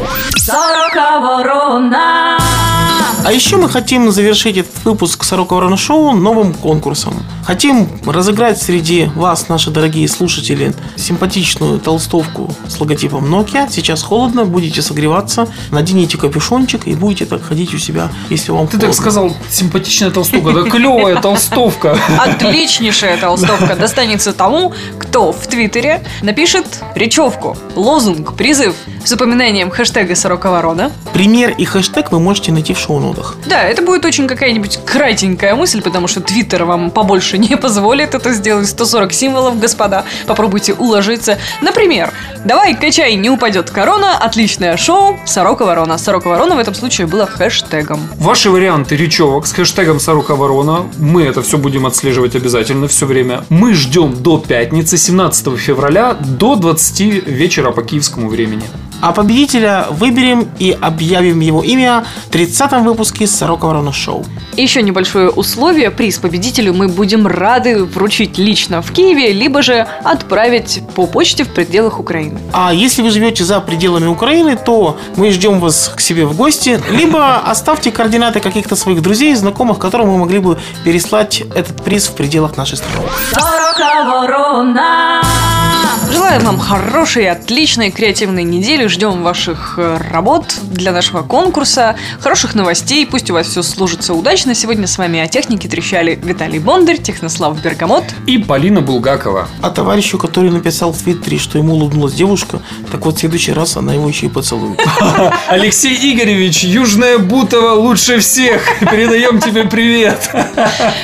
А 3.24 3.32
еще 3.32 3.58
мы 3.58 3.70
хотим 3.70 4.12
завершить 4.12 4.58
этот 4.58 4.84
выпуск 4.86 5.24
Сорока 5.24 5.54
Ворона 5.54 5.78
Шоу 5.78 6.14
новым 6.14 6.54
конкурсом. 6.54 7.14
Хотим 7.46 7.90
разыграть 8.06 8.62
среди 8.62 9.06
вас, 9.16 9.50
наши 9.50 9.72
дорогие 9.72 10.08
слушатели, 10.08 10.74
симпатичную 10.96 11.80
толстовку 11.80 12.54
с 12.68 12.80
логотипом 12.80 13.26
Nokia. 13.34 13.68
Сейчас 13.70 14.04
холодно, 14.04 14.46
будете 14.46 14.82
согреваться, 14.82 15.48
наденете 15.72 16.18
капюшончик 16.18 16.88
и 16.88 16.96
будете 16.96 17.26
так 17.26 17.44
ходить 17.44 17.74
у 17.74 17.78
себя, 17.78 18.10
если 18.30 18.52
вам 18.52 18.68
Ты 18.68 18.74
так 18.74 18.82
холодно. 18.82 19.02
сказал, 19.02 19.36
симпатичная 19.50 20.12
толстовка. 20.12 20.52
Да 20.54 20.70
клевая 20.70 21.22
толстовка. 21.22 21.98
Отличнейшая 22.18 23.18
толстовка 23.18 23.76
достанется 24.00 24.32
тому, 24.32 24.72
кто 24.98 25.34
в 25.34 25.46
Твиттере 25.48 26.02
напишет 26.22 26.66
речевку, 26.96 27.58
лозунг, 27.76 28.34
призыв 28.34 28.74
с 29.04 29.12
упоминанием 29.12 29.72
хэштега 29.72 30.16
«Сорока 30.16 30.52
ворона». 30.52 30.92
Пример 31.12 31.54
и 31.58 31.66
хэштег 31.66 32.12
вы 32.12 32.20
можете 32.20 32.54
найти 32.54 32.74
в 32.74 32.80
шоу-нотах. 32.80 33.36
Да, 33.46 33.64
это 33.64 33.82
будет 33.82 34.06
очень 34.06 34.28
какая-нибудь 34.28 34.80
кратенькая 34.86 35.54
мысль, 35.56 35.82
потому 35.82 36.08
что 36.08 36.22
Твиттер 36.22 36.64
вам 36.64 36.92
побольше 36.92 37.38
не 37.38 37.58
позволит 37.58 38.16
это 38.16 38.32
сделать. 38.32 38.70
140 38.70 39.12
символов, 39.12 39.60
господа. 39.60 40.06
Попробуйте 40.28 40.74
уложиться. 40.74 41.38
Например, 41.62 42.14
«Давай, 42.46 42.76
качай, 42.76 43.16
не 43.16 43.30
упадет 43.30 43.70
корона», 43.70 44.18
отличное 44.18 44.78
шоу, 44.78 45.20
«Сорока 45.26 45.66
ворона». 45.66 45.98
«Сорока 45.98 46.30
ворона» 46.30 46.56
в 46.56 46.60
этом 46.60 46.74
случае 46.74 47.08
было 47.08 47.26
хэштегом. 47.26 48.00
Ваши 48.18 48.50
варианты 48.50 48.96
речевок 48.96 49.46
с 49.46 49.52
хэштегом 49.52 50.00
Сорока 50.00 50.36
Ворона. 50.36 50.86
Мы 50.98 51.24
это 51.24 51.42
все 51.42 51.58
будем 51.58 51.86
отслеживать 51.86 52.36
обязательно 52.36 52.88
все 52.88 53.06
время. 53.06 53.44
Мы 53.50 53.74
ждем 53.74 53.89
до 53.90 54.38
пятницы, 54.38 54.98
17 54.98 55.58
февраля, 55.58 56.14
до 56.14 56.56
20 56.56 57.00
вечера 57.28 57.72
по 57.72 57.82
киевскому 57.82 58.30
времени. 58.30 58.64
А 59.02 59.12
победителя 59.12 59.86
выберем 59.90 60.50
и 60.60 60.78
объявим 60.80 61.40
его 61.40 61.64
имя 61.64 62.04
в 62.26 62.30
30 62.30 62.72
выпуске 62.82 63.28
Сорока 63.28 63.68
Ворона 63.68 63.94
Шоу. 63.94 64.26
Еще 64.58 64.82
небольшое 64.82 65.30
условие. 65.30 65.90
Приз 65.90 66.18
победителю 66.18 66.74
мы 66.74 66.90
будем 66.90 67.26
рады 67.28 67.86
вручить 67.86 68.38
лично 68.38 68.82
в 68.82 68.92
Киеве, 68.92 69.32
либо 69.32 69.62
же 69.62 69.88
отправить 70.04 70.82
по 70.96 71.08
почте 71.08 71.46
в 71.46 71.54
пределах 71.54 72.00
Украины. 72.00 72.40
А 72.52 72.74
если 72.74 73.02
вы 73.02 73.10
живете 73.12 73.46
за 73.46 73.62
пределами 73.62 74.08
Украины, 74.08 74.58
то 74.58 74.98
мы 75.16 75.32
ждем 75.32 75.60
вас 75.60 75.92
к 75.96 76.02
себе 76.02 76.26
в 76.26 76.36
гости, 76.36 76.80
либо 76.92 77.38
оставьте 77.46 77.92
координаты 77.92 78.42
каких-то 78.42 78.76
своих 78.76 79.02
друзей, 79.02 79.34
знакомых, 79.36 79.80
которым 79.80 80.10
мы 80.10 80.18
могли 80.18 80.40
бы 80.40 80.58
переслать 80.84 81.42
этот 81.56 81.82
приз 81.84 82.08
в 82.08 82.16
пределах 82.16 82.58
нашей 82.58 82.78
страны. 82.78 83.08
Сорока 83.32 84.04
ворона. 84.04 85.22
Желаем 86.12 86.44
вам 86.44 86.60
хорошей, 86.60 87.30
отличной, 87.30 87.92
креативной 87.92 88.44
недели. 88.44 88.88
Ждем 88.88 89.24
ваших 89.24 89.76
э, 89.78 89.98
работ 90.12 90.56
для 90.64 90.92
нашего 90.92 91.22
конкурса, 91.22 91.96
хороших 92.20 92.54
новостей. 92.56 93.08
Пусть 93.08 93.32
у 93.32 93.34
вас 93.34 93.48
все 93.48 93.64
служится 93.64 94.14
удачно. 94.14 94.54
Сегодня 94.54 94.86
с 94.86 94.98
вами 94.98 95.20
о 95.20 95.28
технике 95.28 95.68
трещали 95.68 96.20
Виталий 96.22 96.60
Бондарь, 96.60 96.98
Технослав 96.98 97.60
Бергамот. 97.62 98.04
И 98.28 98.38
Полина 98.38 98.82
Булгакова. 98.82 99.48
А 99.62 99.70
товарищу, 99.70 100.18
который 100.18 100.52
написал 100.52 100.92
в 100.92 101.02
Твиттере, 101.02 101.40
что 101.40 101.58
ему 101.58 101.74
улыбнулась 101.74 102.14
девушка, 102.14 102.62
так 102.92 103.06
вот 103.06 103.18
в 103.18 103.20
следующий 103.20 103.54
раз 103.54 103.78
она 103.78 103.94
его 103.94 104.08
еще 104.08 104.28
и 104.28 104.30
поцелует. 104.30 104.80
Алексей 105.48 105.96
Игоревич, 106.14 106.64
Южная 106.64 107.18
Бутова 107.18 107.74
лучше 107.74 108.20
всех. 108.20 108.62
Передаем 108.80 109.40
тебе 109.40 109.64
привет. 109.64 110.30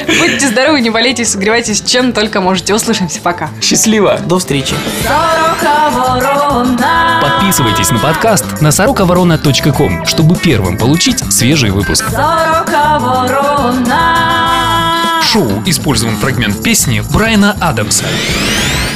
Будьте 0.07 0.47
здоровы, 0.47 0.81
не 0.81 0.89
болейте, 0.89 1.25
согревайтесь 1.25 1.81
чем 1.81 2.13
только 2.13 2.41
можете. 2.41 2.73
Услышимся, 2.73 3.21
пока. 3.21 3.49
Счастливо. 3.61 4.19
До 4.25 4.39
встречи. 4.39 4.74
Подписывайтесь 7.21 7.91
на 7.91 7.99
подкаст 7.99 8.61
на 8.61 8.71
сорокаворона.ком, 8.71 10.05
чтобы 10.05 10.35
первым 10.35 10.77
получить 10.77 11.19
свежий 11.31 11.71
выпуск. 11.71 12.05
В 15.21 15.23
шоу 15.23 15.63
использован 15.65 16.17
фрагмент 16.17 16.63
песни 16.63 17.01
Брайана 17.13 17.55
Адамса. 17.59 18.05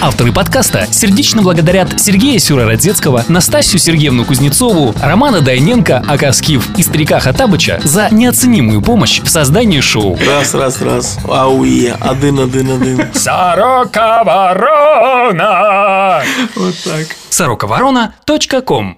Авторы 0.02 0.32
подкаста 0.32 0.88
сердечно 0.94 1.42
благодарят 1.42 2.00
Сергея 2.00 2.40
Сюрородецкого, 2.40 3.26
Настасью 3.28 3.80
Сергеевну 3.80 4.24
Кузнецову, 4.24 4.96
Романа 5.02 5.42
Дайненко, 5.42 5.98
Акаскив 6.08 6.66
и 6.78 6.84
Старика 6.84 7.20
Хатабыча 7.20 7.82
за 7.84 8.08
неоценимую 8.10 8.82
помощь 8.82 9.22
в 9.22 9.30
создании 9.30 9.82
шоу. 9.82 10.18
Раз, 10.26 10.54
раз, 10.54 10.82
раз. 10.82 11.18
Ауе. 11.28 11.98
Один, 12.00 12.40
один, 12.40 12.72
один. 12.72 13.14
Сорока 13.14 14.24
ворона! 14.24 16.24
Вот 16.56 16.76
так. 16.82 17.08
Сорокаворона.ком 17.30 18.98